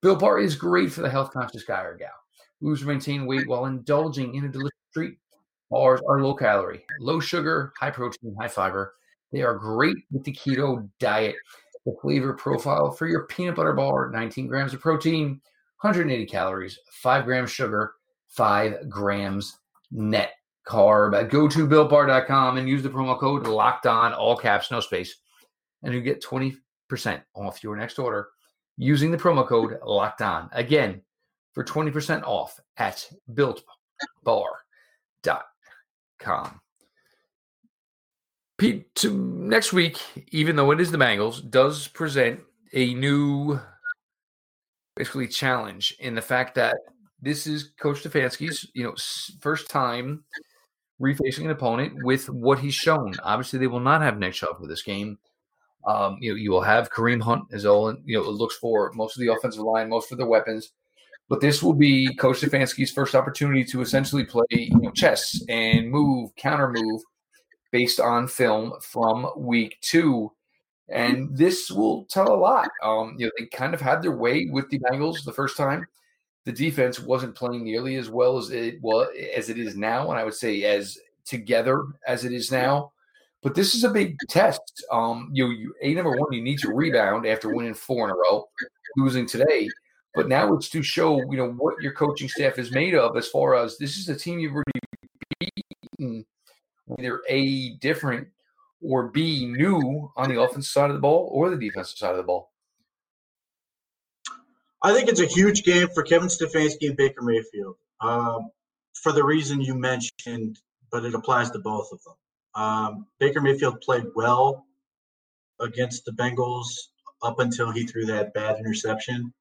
Built 0.00 0.20
Bar 0.20 0.38
is 0.38 0.54
great 0.54 0.92
for 0.92 1.00
the 1.00 1.10
health 1.10 1.32
conscious 1.32 1.64
guy 1.64 1.82
or 1.82 1.96
gal 1.96 2.10
who's 2.60 2.84
maintain 2.84 3.26
weight 3.26 3.48
while 3.48 3.66
indulging 3.66 4.36
in 4.36 4.44
a 4.44 4.48
delicious 4.48 4.78
treat. 4.94 5.18
Bars 5.68 6.00
are 6.08 6.22
low 6.22 6.34
calorie, 6.34 6.84
low 7.00 7.18
sugar, 7.18 7.72
high 7.76 7.90
protein, 7.90 8.36
high 8.40 8.46
fiber. 8.46 8.94
They 9.32 9.42
are 9.42 9.54
great 9.54 9.96
with 10.12 10.22
the 10.22 10.32
keto 10.32 10.88
diet. 11.00 11.34
The 11.86 11.96
flavor 12.00 12.34
profile 12.34 12.92
for 12.92 13.08
your 13.08 13.24
peanut 13.24 13.56
butter 13.56 13.72
bar 13.72 14.10
19 14.10 14.46
grams 14.46 14.74
of 14.74 14.80
protein, 14.80 15.40
180 15.80 16.26
calories, 16.26 16.78
5 16.92 17.24
grams 17.24 17.50
sugar, 17.50 17.94
five 18.30 18.88
grams 18.88 19.58
net 19.90 20.32
carb. 20.66 21.30
Go 21.30 21.48
to 21.48 21.66
builtbar.com 21.66 22.56
and 22.56 22.68
use 22.68 22.82
the 22.82 22.88
promo 22.88 23.18
code 23.18 23.46
locked 23.46 23.86
on, 23.86 24.12
all 24.12 24.36
caps, 24.36 24.70
no 24.70 24.80
space, 24.80 25.16
and 25.82 25.92
you 25.92 26.00
get 26.00 26.22
20% 26.22 26.56
off 27.34 27.62
your 27.62 27.76
next 27.76 27.98
order 27.98 28.28
using 28.76 29.10
the 29.10 29.18
promo 29.18 29.46
code 29.46 29.78
locked 29.84 30.22
on. 30.22 30.48
Again, 30.52 31.02
for 31.52 31.64
20% 31.64 32.22
off 32.22 32.58
at 32.76 33.06
builtbar.com. 33.34 34.60
Pete, 38.56 38.94
to 38.94 39.12
next 39.12 39.72
week, 39.72 39.98
even 40.32 40.54
though 40.54 40.70
it 40.70 40.80
is 40.80 40.90
the 40.90 40.98
Bengals, 40.98 41.48
does 41.50 41.88
present 41.88 42.40
a 42.74 42.94
new 42.94 43.58
basically 44.96 45.26
challenge 45.26 45.96
in 45.98 46.14
the 46.14 46.22
fact 46.22 46.54
that 46.54 46.76
this 47.22 47.46
is 47.46 47.70
Coach 47.80 48.02
Stefanski's, 48.02 48.66
you 48.74 48.84
know, 48.84 48.94
first 49.40 49.68
time 49.68 50.24
refacing 51.00 51.44
an 51.44 51.50
opponent 51.50 52.02
with 52.04 52.28
what 52.28 52.58
he's 52.58 52.74
shown. 52.74 53.14
Obviously, 53.22 53.58
they 53.58 53.66
will 53.66 53.80
not 53.80 54.02
have 54.02 54.18
Nick 54.18 54.34
Chubb 54.34 54.58
for 54.58 54.66
this 54.66 54.82
game. 54.82 55.18
Um, 55.86 56.18
you 56.20 56.30
know, 56.30 56.36
you 56.36 56.50
will 56.50 56.62
have 56.62 56.90
Kareem 56.90 57.22
Hunt 57.22 57.44
as 57.52 57.64
all 57.64 57.94
you 58.04 58.18
know 58.18 58.28
looks 58.28 58.56
for 58.56 58.92
most 58.94 59.16
of 59.16 59.20
the 59.20 59.32
offensive 59.32 59.62
line, 59.62 59.88
most 59.88 60.12
of 60.12 60.18
the 60.18 60.26
weapons. 60.26 60.72
But 61.28 61.40
this 61.40 61.62
will 61.62 61.74
be 61.74 62.12
Coach 62.16 62.40
Stefanski's 62.40 62.90
first 62.90 63.14
opportunity 63.14 63.64
to 63.64 63.80
essentially 63.80 64.24
play 64.24 64.44
you 64.50 64.80
know, 64.80 64.90
chess 64.90 65.40
and 65.48 65.88
move, 65.88 66.34
counter 66.36 66.68
move 66.68 67.02
based 67.70 68.00
on 68.00 68.26
film 68.26 68.72
from 68.82 69.30
week 69.36 69.78
two. 69.80 70.32
And 70.88 71.36
this 71.36 71.70
will 71.70 72.04
tell 72.06 72.34
a 72.34 72.34
lot. 72.34 72.68
Um, 72.82 73.14
you 73.16 73.26
know, 73.26 73.32
they 73.38 73.46
kind 73.46 73.74
of 73.74 73.80
had 73.80 74.02
their 74.02 74.16
way 74.16 74.48
with 74.50 74.68
the 74.70 74.80
Bengals 74.80 75.24
the 75.24 75.32
first 75.32 75.56
time 75.56 75.86
the 76.50 76.64
defense 76.64 76.98
wasn't 76.98 77.34
playing 77.34 77.62
nearly 77.62 77.94
as 77.94 78.10
well 78.10 78.36
as 78.36 78.50
it 78.50 78.82
was 78.82 79.08
as 79.36 79.50
it 79.50 79.58
is 79.58 79.76
now, 79.76 80.10
and 80.10 80.18
I 80.18 80.24
would 80.24 80.34
say 80.34 80.64
as 80.64 80.98
together 81.24 81.84
as 82.06 82.24
it 82.24 82.32
is 82.32 82.50
now. 82.50 82.92
But 83.42 83.54
this 83.54 83.74
is 83.74 83.84
a 83.84 83.90
big 83.90 84.16
test. 84.28 84.84
Um, 84.90 85.30
you, 85.32 85.48
you 85.50 85.74
a 85.80 85.94
number 85.94 86.10
one, 86.10 86.32
you 86.32 86.42
need 86.42 86.58
to 86.60 86.74
rebound 86.74 87.24
after 87.24 87.54
winning 87.54 87.74
four 87.74 88.04
in 88.06 88.10
a 88.10 88.16
row, 88.16 88.48
losing 88.96 89.26
today. 89.26 89.68
But 90.14 90.28
now 90.28 90.52
it's 90.54 90.68
to 90.70 90.82
show 90.82 91.18
you 91.18 91.36
know 91.36 91.52
what 91.52 91.80
your 91.80 91.92
coaching 91.92 92.28
staff 92.28 92.58
is 92.58 92.72
made 92.72 92.96
of 92.96 93.16
as 93.16 93.28
far 93.28 93.54
as 93.54 93.78
this 93.78 93.96
is 93.96 94.08
a 94.08 94.16
team 94.16 94.40
you've 94.40 94.54
already 94.54 95.52
beaten, 95.98 96.26
either 96.98 97.20
a 97.28 97.74
different 97.76 98.26
or 98.82 99.08
b 99.08 99.46
new 99.46 100.10
on 100.16 100.28
the 100.28 100.40
offensive 100.40 100.72
side 100.72 100.90
of 100.90 100.96
the 100.96 101.00
ball 101.00 101.28
or 101.32 101.48
the 101.48 101.56
defensive 101.56 101.96
side 101.96 102.10
of 102.10 102.16
the 102.16 102.24
ball. 102.24 102.50
I 104.82 104.94
think 104.94 105.08
it's 105.08 105.20
a 105.20 105.26
huge 105.26 105.62
game 105.64 105.88
for 105.94 106.02
Kevin 106.02 106.28
Stefanski 106.28 106.88
and 106.88 106.96
Baker 106.96 107.22
Mayfield 107.22 107.76
um, 108.00 108.50
for 108.94 109.12
the 109.12 109.22
reason 109.22 109.60
you 109.60 109.74
mentioned, 109.74 110.58
but 110.90 111.04
it 111.04 111.14
applies 111.14 111.50
to 111.50 111.58
both 111.58 111.90
of 111.92 112.00
them. 112.02 112.62
Um, 112.62 113.06
Baker 113.18 113.40
Mayfield 113.40 113.80
played 113.82 114.04
well 114.16 114.66
against 115.60 116.04
the 116.04 116.12
Bengals 116.12 116.66
up 117.22 117.38
until 117.40 117.70
he 117.70 117.86
threw 117.86 118.06
that 118.06 118.32
bad 118.32 118.58
interception. 118.58 119.32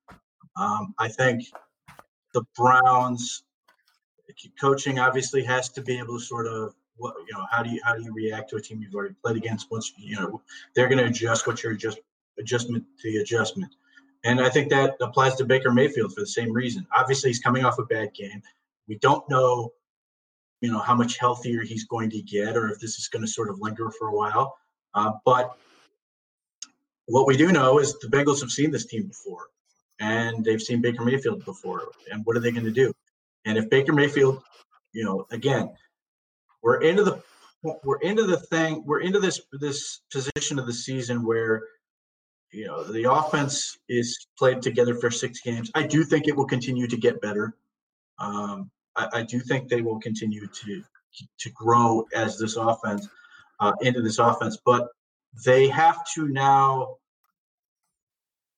Um, 0.58 0.93
I 0.97 1.08
think 1.08 1.43
the 2.34 2.43
Browns 2.56 3.43
coaching 4.60 4.99
obviously 4.99 5.43
has 5.43 5.69
to 5.69 5.82
be 5.82 5.97
able 5.97 6.19
to 6.19 6.23
sort 6.23 6.47
of 6.47 6.73
what 6.97 7.15
you 7.28 7.34
know 7.34 7.45
how 7.49 7.63
do 7.63 7.69
you 7.69 7.80
how 7.84 7.95
do 7.95 8.04
you 8.04 8.13
react 8.13 8.49
to 8.49 8.58
a 8.58 8.62
team 8.62 8.82
you've 8.82 8.93
already 8.93 9.15
played 9.23 9.36
against 9.36 9.69
once 9.71 9.91
you 9.97 10.15
know 10.15 10.41
they're 10.75 10.88
going 10.88 10.99
to 10.99 11.06
adjust 11.06 11.47
what 11.47 11.62
your 11.63 11.73
adjust 11.73 11.99
adjustment 12.38 12.86
to 12.99 13.12
the 13.12 13.17
adjustment 13.17 13.73
and 14.23 14.41
I 14.41 14.49
think 14.49 14.69
that 14.69 14.95
applies 15.01 15.36
to 15.36 15.45
Baker 15.45 15.71
Mayfield 15.71 16.13
for 16.13 16.21
the 16.21 16.27
same 16.27 16.51
reason. 16.51 16.86
Obviously, 16.95 17.29
he's 17.29 17.39
coming 17.39 17.63
off 17.63 17.79
a 17.79 17.86
bad 17.86 18.13
game. 18.13 18.41
We 18.88 18.97
don't 18.97 19.27
know, 19.29 19.71
you 20.62 20.71
know, 20.71 20.79
how 20.79 20.95
much 20.95 21.17
healthier 21.17 21.62
he's 21.62 21.86
going 21.86 22.10
to 22.12 22.21
get, 22.21 22.58
or 22.58 22.69
if 22.69 22.79
this 22.79 22.97
is 22.99 23.08
going 23.08 23.21
to 23.21 23.32
sort 23.32 23.49
of 23.49 23.60
linger 23.62 23.89
for 23.91 24.10
a 24.10 24.15
while. 24.15 24.58
Uh, 24.93 25.12
but 25.23 25.55
what 27.05 27.27
we 27.27 27.38
do 27.38 27.51
know 27.51 27.79
is 27.79 27.97
the 27.99 28.08
Bengals 28.08 28.41
have 28.41 28.51
seen 28.51 28.71
this 28.71 28.86
team 28.86 29.08
before, 29.08 29.47
and 29.99 30.43
they've 30.43 30.62
seen 30.62 30.82
Baker 30.82 31.03
Mayfield 31.03 31.45
before. 31.45 31.84
And 32.12 32.25
what 32.25 32.36
are 32.36 32.41
they 32.41 32.51
going 32.51 32.65
to 32.65 32.71
do? 32.71 32.93
And 33.45 33.58
if 33.58 33.69
Baker 33.69 33.93
Mayfield, 33.93 34.41
you 34.91 35.05
know, 35.05 35.25
again, 35.32 35.71
we're 36.62 36.82
into 36.82 37.03
the 37.03 37.21
we're 37.84 37.99
into 37.99 38.23
the 38.23 38.38
thing 38.38 38.84
we're 38.86 39.01
into 39.01 39.19
this 39.19 39.41
this 39.53 40.01
position 40.12 40.60
of 40.60 40.65
the 40.65 40.73
season 40.73 41.25
where 41.25 41.63
you 42.52 42.66
know 42.66 42.84
the 42.84 43.12
offense 43.12 43.78
is 43.88 44.28
played 44.38 44.62
together 44.62 44.96
for 44.96 45.12
six 45.12 45.42
games. 45.42 45.72
I 45.76 45.84
do 45.84 46.04
think 46.04 46.28
it 46.28 46.36
will 46.36 46.46
continue 46.46 46.88
to 46.88 46.98
get 46.98 47.22
better. 47.22 47.56
Um, 48.18 48.70
I, 48.96 49.08
I, 49.14 49.24
do 49.24 49.40
think 49.40 49.70
they 49.70 49.82
will 49.82 50.00
continue 50.00 50.48
to 50.48 50.84
to 51.40 51.50
grow 51.52 52.06
as 52.14 52.38
this 52.38 52.56
offense 52.56 53.08
uh, 53.60 53.74
into 53.82 54.02
this 54.02 54.20
offense, 54.20 54.58
but 54.66 54.90
they 55.46 55.68
have 55.68 56.06
to 56.16 56.28
now 56.28 56.98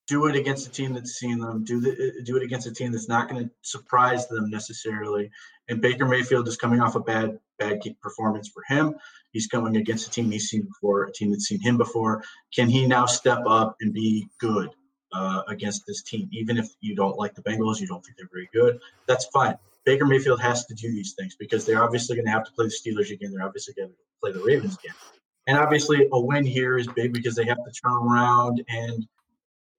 do 0.08 0.26
it 0.26 0.36
against 0.36 0.68
a 0.68 0.72
team 0.72 0.94
that's 0.94 1.14
seen 1.14 1.40
them. 1.40 1.64
Do 1.64 1.80
the, 1.80 2.22
do 2.26 2.36
it 2.38 2.44
against 2.44 2.68
a 2.68 2.74
team 2.74 2.92
that's 2.92 3.08
not 3.08 3.30
going 3.30 3.46
to 3.46 3.52
surprise 3.62 4.28
them 4.28 4.50
necessarily. 4.50 5.30
And 5.70 5.82
Baker 5.82 6.06
Mayfield 6.06 6.48
is 6.48 6.58
coming 6.58 6.82
off 6.82 6.96
a 6.96 7.00
bad 7.00 7.40
bad 7.62 7.80
performance 8.02 8.50
for 8.50 8.64
him. 8.68 8.96
He's 9.32 9.48
going 9.48 9.78
against 9.78 10.08
a 10.08 10.12
team 10.12 10.30
he's 10.32 10.50
seen 10.50 10.64
before, 10.64 11.06
a 11.06 11.12
team 11.12 11.32
that's 11.32 11.48
seen 11.48 11.62
him 11.62 11.78
before. 11.78 12.24
Can 12.54 12.70
he 12.70 12.86
now 12.86 13.06
step 13.06 13.44
up 13.48 13.76
and 13.82 13.94
be 13.94 14.28
good 14.40 14.70
uh, 15.14 15.44
against 15.48 15.84
this 15.88 16.02
team? 16.04 16.28
Even 16.32 16.58
if 16.58 16.68
you 16.82 16.96
don't 16.96 17.18
like 17.18 17.36
the 17.36 17.42
Bengals, 17.42 17.80
you 17.80 17.88
don't 17.88 18.04
think 18.04 18.18
they're 18.18 18.30
very 18.32 18.50
good, 18.54 18.80
that's 19.08 19.26
fine. 19.28 19.58
Baker 19.86 20.06
Mayfield 20.06 20.42
has 20.42 20.66
to 20.66 20.76
do 20.76 20.92
these 20.92 21.14
things 21.18 21.36
because 21.36 21.66
they're 21.66 21.84
obviously 21.84 22.16
going 22.16 22.26
to 22.26 22.32
have 22.32 22.44
to 22.46 22.52
play 22.52 22.68
the 22.68 22.72
Steelers 22.72 23.12
again. 23.12 23.32
They're 23.32 23.46
obviously 23.46 23.74
going 23.74 23.90
to 23.90 23.96
play 24.22 24.32
the 24.32 24.44
Ravens 24.44 24.78
again. 24.78 24.96
And 25.48 25.58
obviously, 25.58 26.08
a 26.12 26.20
win 26.20 26.46
here 26.46 26.78
is 26.78 26.88
big 26.88 27.14
because 27.14 27.36
they 27.36 27.46
have 27.46 27.58
to 27.58 27.72
turn 27.72 27.94
around 27.94 28.64
and 28.70 29.08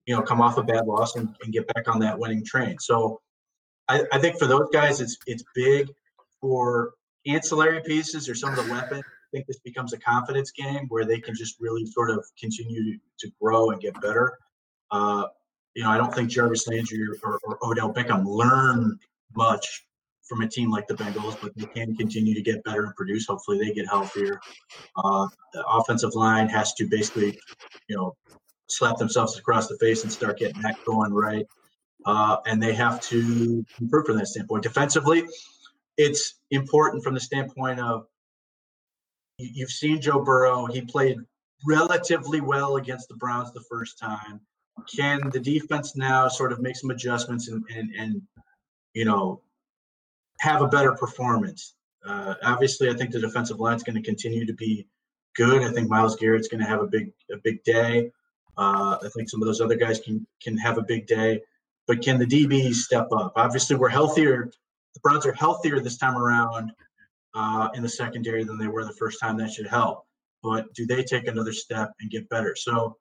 you 0.06 0.16
know 0.16 0.22
come 0.22 0.40
off 0.40 0.58
a 0.58 0.62
bad 0.62 0.86
loss 0.86 1.14
and, 1.14 1.34
and 1.42 1.52
get 1.52 1.72
back 1.72 1.86
on 1.86 2.00
that 2.00 2.18
winning 2.18 2.44
train. 2.44 2.78
So 2.80 3.20
I, 3.88 4.02
I 4.12 4.18
think 4.18 4.38
for 4.38 4.46
those 4.46 4.68
guys, 4.72 5.00
it's 5.00 5.16
it's 5.26 5.44
big 5.54 5.88
for 6.40 6.94
ancillary 7.26 7.80
pieces 7.82 8.28
or 8.28 8.34
some 8.34 8.50
of 8.50 8.64
the 8.64 8.72
weapons 8.72 9.04
I 9.32 9.38
think 9.38 9.46
this 9.46 9.60
becomes 9.60 9.94
a 9.94 9.98
confidence 9.98 10.50
game 10.50 10.86
where 10.88 11.06
they 11.06 11.18
can 11.18 11.34
just 11.34 11.56
really 11.58 11.86
sort 11.86 12.10
of 12.10 12.24
continue 12.38 12.92
to, 12.92 12.98
to 13.20 13.32
grow 13.40 13.70
and 13.70 13.80
get 13.80 13.98
better. 14.02 14.38
Uh, 14.90 15.24
you 15.74 15.82
know, 15.82 15.90
I 15.90 15.96
don't 15.96 16.14
think 16.14 16.28
Jarvis 16.28 16.68
Landry 16.68 17.02
or, 17.24 17.40
or, 17.44 17.58
Odell 17.62 17.94
Beckham 17.94 18.26
learn 18.26 18.98
much 19.34 19.86
from 20.24 20.42
a 20.42 20.48
team 20.48 20.70
like 20.70 20.86
the 20.86 20.94
Bengals, 20.94 21.38
but 21.40 21.56
they 21.56 21.64
can 21.64 21.96
continue 21.96 22.34
to 22.34 22.42
get 22.42 22.62
better 22.64 22.84
and 22.84 22.94
produce. 22.94 23.26
Hopefully, 23.26 23.58
they 23.58 23.72
get 23.72 23.88
healthier. 23.88 24.38
Uh, 25.02 25.26
the 25.54 25.64
offensive 25.66 26.14
line 26.14 26.48
has 26.50 26.74
to 26.74 26.86
basically, 26.86 27.38
you 27.88 27.96
know, 27.96 28.14
slap 28.68 28.98
themselves 28.98 29.38
across 29.38 29.66
the 29.66 29.78
face 29.78 30.02
and 30.02 30.12
start 30.12 30.38
getting 30.38 30.60
that 30.60 30.76
going 30.84 31.12
right. 31.14 31.46
Uh, 32.04 32.36
and 32.46 32.62
they 32.62 32.74
have 32.74 33.00
to 33.00 33.64
improve 33.80 34.04
from 34.04 34.18
that 34.18 34.26
standpoint. 34.26 34.62
Defensively, 34.62 35.24
it's 35.96 36.34
important 36.50 37.04
from 37.04 37.14
the 37.14 37.20
standpoint 37.20 37.80
of 37.80 38.06
you've 39.38 39.70
seen 39.70 40.00
Joe 40.00 40.20
Burrow. 40.20 40.66
He 40.66 40.82
played 40.82 41.18
relatively 41.66 42.40
well 42.40 42.76
against 42.76 43.08
the 43.08 43.14
Browns 43.14 43.52
the 43.52 43.60
first 43.60 43.98
time. 43.98 44.40
Can 44.94 45.30
the 45.30 45.40
defense 45.40 45.96
now 45.96 46.28
sort 46.28 46.52
of 46.52 46.60
make 46.60 46.76
some 46.76 46.90
adjustments 46.90 47.48
and 47.48 47.64
and, 47.74 47.94
and 47.94 48.22
you 48.94 49.04
know 49.04 49.40
have 50.40 50.62
a 50.62 50.68
better 50.68 50.92
performance? 50.92 51.74
Uh, 52.04 52.34
obviously, 52.42 52.88
I 52.88 52.94
think 52.94 53.12
the 53.12 53.20
defensive 53.20 53.60
line 53.60 53.76
is 53.76 53.82
going 53.82 53.96
to 53.96 54.02
continue 54.02 54.46
to 54.46 54.54
be 54.54 54.86
good. 55.36 55.62
I 55.62 55.70
think 55.70 55.88
Myles 55.88 56.16
Garrett's 56.16 56.48
going 56.48 56.62
to 56.62 56.68
have 56.68 56.80
a 56.80 56.86
big 56.86 57.12
a 57.30 57.36
big 57.36 57.62
day. 57.64 58.10
Uh, 58.56 58.98
I 59.02 59.08
think 59.14 59.30
some 59.30 59.40
of 59.42 59.46
those 59.46 59.60
other 59.60 59.76
guys 59.76 60.00
can 60.00 60.26
can 60.42 60.56
have 60.56 60.78
a 60.78 60.82
big 60.82 61.06
day, 61.06 61.42
but 61.86 62.02
can 62.02 62.18
the 62.18 62.26
DBs 62.26 62.74
step 62.76 63.08
up? 63.12 63.32
Obviously, 63.36 63.76
we're 63.76 63.88
healthier. 63.88 64.50
The 64.94 65.00
Browns 65.00 65.26
are 65.26 65.32
healthier 65.32 65.80
this 65.80 65.98
time 65.98 66.16
around 66.16 66.72
uh, 67.34 67.68
in 67.74 67.82
the 67.82 67.88
secondary 67.88 68.44
than 68.44 68.58
they 68.58 68.68
were 68.68 68.84
the 68.84 68.92
first 68.92 69.20
time. 69.20 69.36
That 69.36 69.50
should 69.50 69.66
help. 69.66 70.04
But 70.42 70.72
do 70.74 70.86
they 70.86 71.02
take 71.02 71.28
another 71.28 71.52
step 71.52 71.92
and 72.00 72.10
get 72.10 72.28
better? 72.28 72.54
So 72.56 72.96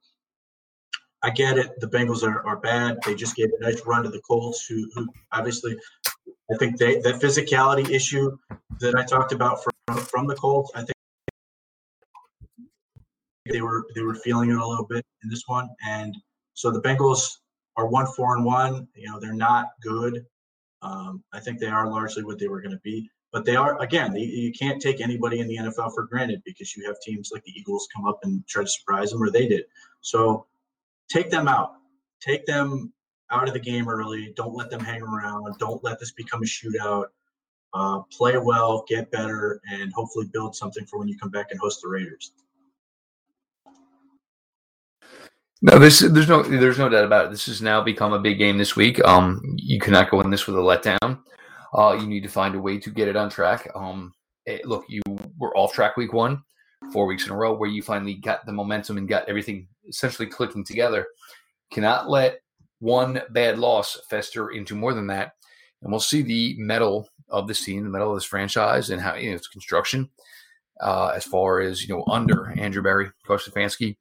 I 1.23 1.30
get 1.30 1.58
it. 1.58 1.80
The 1.80 1.88
Bengals 1.88 2.23
are, 2.23 2.45
are 2.47 2.58
bad. 2.58 2.97
They 3.06 3.15
just 3.15 3.36
gave 3.36 3.49
a 3.60 3.63
nice 3.63 3.86
run 3.86 4.04
to 4.04 4.10
the 4.10 4.21
Colts, 4.21 4.65
who, 4.65 4.89
who 4.95 5.08
obviously 5.32 5.77
I 6.51 6.58
think 6.58 6.77
they 6.77 6.99
that 6.99 7.21
physicality 7.21 7.89
issue 7.89 8.38
that 8.80 8.95
I 8.95 9.04
talked 9.04 9.32
about 9.32 9.63
from 9.63 9.97
from 9.97 10.27
the 10.27 10.36
Colts. 10.36 10.71
I 10.75 10.80
think 10.80 10.93
they 13.45 13.62
were 13.62 13.86
they 13.95 14.01
were 14.01 14.15
feeling 14.15 14.49
it 14.49 14.58
a 14.58 14.65
little 14.65 14.86
bit 14.86 15.06
in 15.23 15.30
this 15.30 15.43
one, 15.47 15.69
and 15.86 16.15
so 16.54 16.71
the 16.71 16.82
Bengals 16.82 17.38
are 17.77 17.88
one 17.88 18.08
four 18.08 18.36
and 18.36 18.43
one. 18.43 18.88
You 18.95 19.10
know 19.10 19.19
they're 19.19 19.34
not 19.34 19.69
good. 19.82 20.25
Um, 20.81 21.23
I 21.31 21.39
think 21.39 21.59
they 21.59 21.67
are 21.67 21.89
largely 21.89 22.23
what 22.23 22.39
they 22.39 22.47
were 22.47 22.61
going 22.61 22.71
to 22.71 22.81
be, 22.83 23.09
but 23.31 23.45
they 23.45 23.55
are 23.55 23.79
again. 23.81 24.13
They, 24.13 24.21
you 24.21 24.51
can't 24.51 24.81
take 24.81 24.99
anybody 24.99 25.39
in 25.39 25.47
the 25.47 25.57
NFL 25.57 25.93
for 25.93 26.03
granted 26.03 26.41
because 26.43 26.75
you 26.75 26.85
have 26.87 26.99
teams 27.01 27.29
like 27.31 27.43
the 27.43 27.51
Eagles 27.51 27.87
come 27.95 28.05
up 28.05 28.19
and 28.23 28.45
try 28.47 28.63
to 28.63 28.69
surprise 28.69 29.11
them, 29.11 29.21
or 29.21 29.29
they 29.29 29.47
did. 29.47 29.65
So 30.01 30.47
take 31.09 31.29
them 31.29 31.47
out. 31.47 31.73
Take 32.19 32.45
them 32.45 32.93
out 33.31 33.47
of 33.47 33.53
the 33.53 33.59
game 33.59 33.87
early. 33.87 34.33
Don't 34.35 34.55
let 34.55 34.69
them 34.69 34.81
hang 34.81 35.01
around. 35.01 35.57
Don't 35.57 35.83
let 35.83 35.99
this 35.99 36.11
become 36.11 36.41
a 36.41 36.45
shootout. 36.45 37.05
Uh, 37.73 38.01
play 38.11 38.37
well, 38.37 38.83
get 38.87 39.09
better, 39.11 39.61
and 39.71 39.93
hopefully 39.93 40.27
build 40.33 40.55
something 40.55 40.85
for 40.85 40.99
when 40.99 41.07
you 41.07 41.17
come 41.17 41.29
back 41.29 41.47
and 41.51 41.59
host 41.59 41.81
the 41.81 41.87
Raiders. 41.87 42.33
No, 45.63 45.78
this 45.78 46.00
there's 46.00 46.28
no 46.28 46.41
there's 46.41 46.80
no 46.80 46.89
doubt 46.89 47.06
about 47.06 47.26
it. 47.26 47.32
This 47.32 47.45
has 47.45 47.62
now 47.62 47.84
become 47.84 48.13
a 48.13 48.19
big 48.19 48.39
game 48.39 48.58
this 48.58 48.76
week. 48.76 49.04
Um, 49.06 49.41
you 49.58 49.80
cannot 49.80 50.10
go 50.10 50.19
in 50.21 50.32
this 50.32 50.47
with 50.47 50.56
a 50.56 50.60
letdown. 50.60 51.19
Uh, 51.74 51.97
you 52.00 52.08
need 52.08 52.24
to 52.24 52.30
find 52.30 52.56
a 52.56 52.60
way 52.60 52.80
to 52.80 52.89
get 52.89 53.08
it 53.08 53.15
on 53.15 53.30
track. 53.30 53.69
Um, 53.76 54.12
it, 54.47 54.65
look, 54.65 54.86
you 54.89 55.04
were 55.38 55.56
off 55.56 55.71
track 55.71 55.97
week 55.97 56.13
one, 56.13 56.41
four 56.91 57.06
weeks 57.06 57.28
in 57.28 57.32
a 57.32 57.36
row, 57.36 57.54
where 57.54 57.69
you 57.69 57.84
finally 57.84 58.15
got 58.15 58.43
the 58.45 58.52
momentum 58.52 58.97
and 58.97 59.08
got 59.08 59.30
everything 59.30 59.67
essentially 59.88 60.28
clicking 60.28 60.65
together. 60.65 61.06
Cannot 61.71 62.10
let 62.10 62.41
one 62.80 63.21
bad 63.30 63.60
loss 63.60 64.00
fester 64.10 64.50
into 64.50 64.76
more 64.76 64.95
than 64.95 65.08
that, 65.08 65.34
and 65.84 65.91
we'll 65.91 66.00
see 66.00 66.24
the 66.24 66.56
mettle 66.58 67.08
of 67.30 67.47
this 67.47 67.63
team, 67.63 67.84
the 67.84 67.89
mettle 67.89 68.10
of 68.10 68.17
this 68.17 68.26
franchise, 68.26 68.89
and 68.89 69.00
how 69.00 69.13
you 69.13 69.30
know 69.30 69.36
its 69.36 69.47
construction. 69.47 70.10
Uh, 70.82 71.10
as 71.15 71.24
far 71.24 71.60
as 71.60 71.84
you 71.84 71.95
know, 71.95 72.04
under 72.08 72.52
Andrew 72.60 72.82
Berry, 72.82 73.12
Coach 73.28 73.45
Stefanski, 73.47 73.97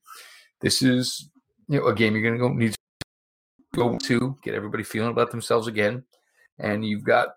this 0.63 0.81
is 0.81 1.29
you 1.71 1.79
know, 1.79 1.87
a 1.87 1.95
game 1.95 2.15
you're 2.15 2.23
going 2.23 2.35
to 2.35 2.41
go 2.41 2.53
need 2.53 2.73
to 2.73 2.79
go 3.77 3.97
to 3.97 4.37
get 4.43 4.55
everybody 4.55 4.83
feeling 4.83 5.11
about 5.11 5.31
themselves 5.31 5.69
again. 5.69 6.03
And 6.59 6.85
you've 6.85 7.05
got 7.05 7.29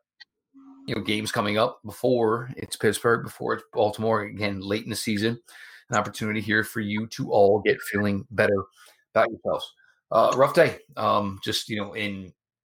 you 0.87 0.95
know 0.95 1.01
games 1.01 1.31
coming 1.31 1.57
up 1.59 1.79
before 1.85 2.49
it's 2.57 2.75
Pittsburgh, 2.75 3.23
before 3.23 3.53
it's 3.53 3.63
Baltimore 3.71 4.21
again 4.23 4.59
late 4.59 4.83
in 4.83 4.89
the 4.89 4.95
season. 4.95 5.39
An 5.89 5.97
opportunity 5.97 6.41
here 6.41 6.63
for 6.63 6.79
you 6.79 7.05
to 7.07 7.31
all 7.31 7.61
get 7.61 7.79
feeling 7.81 8.25
better 8.31 8.65
about 9.13 9.29
yourselves. 9.29 9.71
Uh, 10.11 10.33
rough 10.35 10.55
day, 10.55 10.79
um, 10.97 11.39
just 11.43 11.69
you 11.69 11.77
know, 11.77 11.93
in 11.93 12.33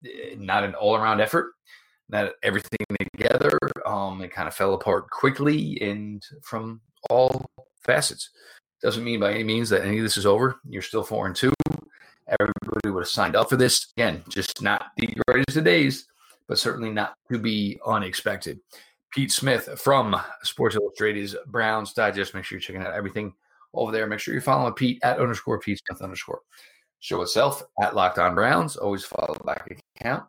eh, 0.06 0.36
not 0.38 0.64
an 0.66 0.76
all-around 0.76 1.22
effort, 1.22 1.54
not 2.10 2.34
everything 2.44 2.86
together. 3.14 3.58
Um, 3.86 4.22
it 4.22 4.32
kind 4.32 4.50
of 4.50 4.54
fell 4.54 4.74
apart 4.74 5.10
quickly 5.10 5.78
and 5.82 6.22
from 6.44 6.82
all 7.10 7.46
facets. 7.82 8.30
Doesn't 8.82 9.04
mean 9.04 9.20
by 9.20 9.34
any 9.34 9.44
means 9.44 9.70
that 9.70 9.84
any 9.84 9.98
of 9.98 10.04
this 10.04 10.18
is 10.18 10.26
over. 10.26 10.60
You're 10.68 10.82
still 10.82 11.04
four 11.04 11.28
and 11.28 11.36
two. 11.36 11.54
Everybody 12.28 12.90
would 12.90 13.02
have 13.02 13.10
signed 13.10 13.36
up 13.36 13.50
for 13.50 13.56
this. 13.56 13.94
Again, 13.98 14.24
just 14.30 14.62
not 14.62 14.88
the 14.98 15.08
greatest 15.28 15.58
of 15.58 15.64
days, 15.64 16.08
but 16.48 16.58
certainly 16.58 16.92
not 16.92 17.16
to 17.32 17.38
be 17.38 17.80
unexpected. 17.86 18.60
Pete 19.12 19.32
Smith 19.32 19.70
from 19.80 20.16
Sports 20.44 20.76
Illustrated's 20.76 21.36
Browns 21.48 21.94
Digest. 21.94 22.34
Make 22.34 22.44
sure 22.44 22.58
you're 22.58 22.62
checking 22.62 22.82
out 22.82 22.94
everything 22.94 23.34
over 23.74 23.92
there. 23.92 24.08
Make 24.08 24.20
sure 24.20 24.34
you're 24.34 24.42
following 24.42 24.74
Pete 24.74 25.00
at 25.04 25.20
underscore 25.20 25.60
Pete 25.60 25.82
Smith 25.88 26.02
underscore. 26.02 26.42
Show 27.00 27.22
itself 27.22 27.64
at 27.82 27.96
Locked 27.96 28.20
On 28.20 28.36
Browns. 28.36 28.76
Always 28.76 29.06
follow 29.06 29.36
the 29.36 29.44
back 29.44 29.84
account. 30.00 30.24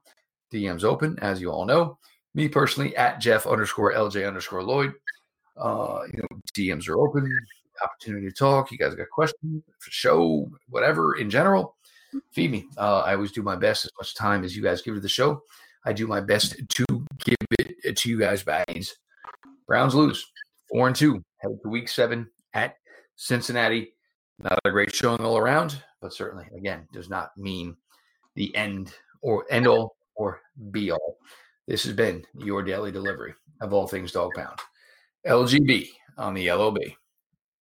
DMs 0.52 0.84
open, 0.84 1.18
as 1.20 1.40
you 1.40 1.50
all 1.50 1.64
know. 1.64 1.98
Me 2.34 2.48
personally 2.48 2.94
at 2.96 3.20
Jeff 3.20 3.46
underscore 3.46 3.94
LJ 3.94 4.28
underscore 4.28 4.62
Lloyd. 4.62 4.92
Uh, 5.56 6.02
you 6.12 6.18
know, 6.18 6.40
DMs 6.56 6.88
are 6.88 6.98
open 6.98 7.24
opportunity 7.82 8.28
to 8.28 8.34
talk, 8.34 8.70
you 8.70 8.78
guys 8.78 8.94
got 8.94 9.10
questions 9.10 9.62
for 9.78 9.90
show, 9.90 10.50
whatever 10.68 11.16
in 11.16 11.30
general, 11.30 11.76
feed 12.32 12.50
me. 12.50 12.66
Uh, 12.76 13.00
I 13.00 13.14
always 13.14 13.32
do 13.32 13.42
my 13.42 13.56
best 13.56 13.84
as 13.84 13.90
much 13.98 14.14
time 14.14 14.44
as 14.44 14.56
you 14.56 14.62
guys 14.62 14.82
give 14.82 14.94
to 14.94 15.00
the 15.00 15.08
show. 15.08 15.42
I 15.84 15.92
do 15.92 16.06
my 16.06 16.20
best 16.20 16.56
to 16.68 16.84
give 17.24 17.36
it 17.50 17.96
to 17.96 18.10
you 18.10 18.18
guys 18.18 18.42
by 18.42 18.64
Browns 19.66 19.94
lose 19.94 20.24
four 20.70 20.86
and 20.86 20.96
two, 20.96 21.22
headed 21.38 21.58
to 21.62 21.68
week 21.68 21.88
seven 21.88 22.28
at 22.54 22.76
Cincinnati. 23.16 23.94
Not 24.38 24.58
a 24.64 24.70
great 24.70 24.94
showing 24.94 25.20
all 25.20 25.38
around, 25.38 25.82
but 26.00 26.12
certainly, 26.12 26.46
again, 26.56 26.86
does 26.92 27.08
not 27.08 27.36
mean 27.36 27.76
the 28.34 28.54
end 28.54 28.92
or 29.22 29.46
end 29.50 29.66
all 29.66 29.96
or 30.14 30.40
be 30.70 30.90
all. 30.90 31.18
This 31.66 31.84
has 31.84 31.94
been 31.94 32.24
your 32.38 32.62
daily 32.62 32.92
delivery 32.92 33.34
of 33.60 33.72
all 33.72 33.86
things 33.86 34.12
dog 34.12 34.32
pound. 34.34 34.58
LGB 35.26 35.88
on 36.18 36.34
the 36.34 36.50
LOB. 36.52 36.78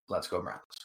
Let's 0.10 0.28
go 0.28 0.42
Browns. 0.42 0.85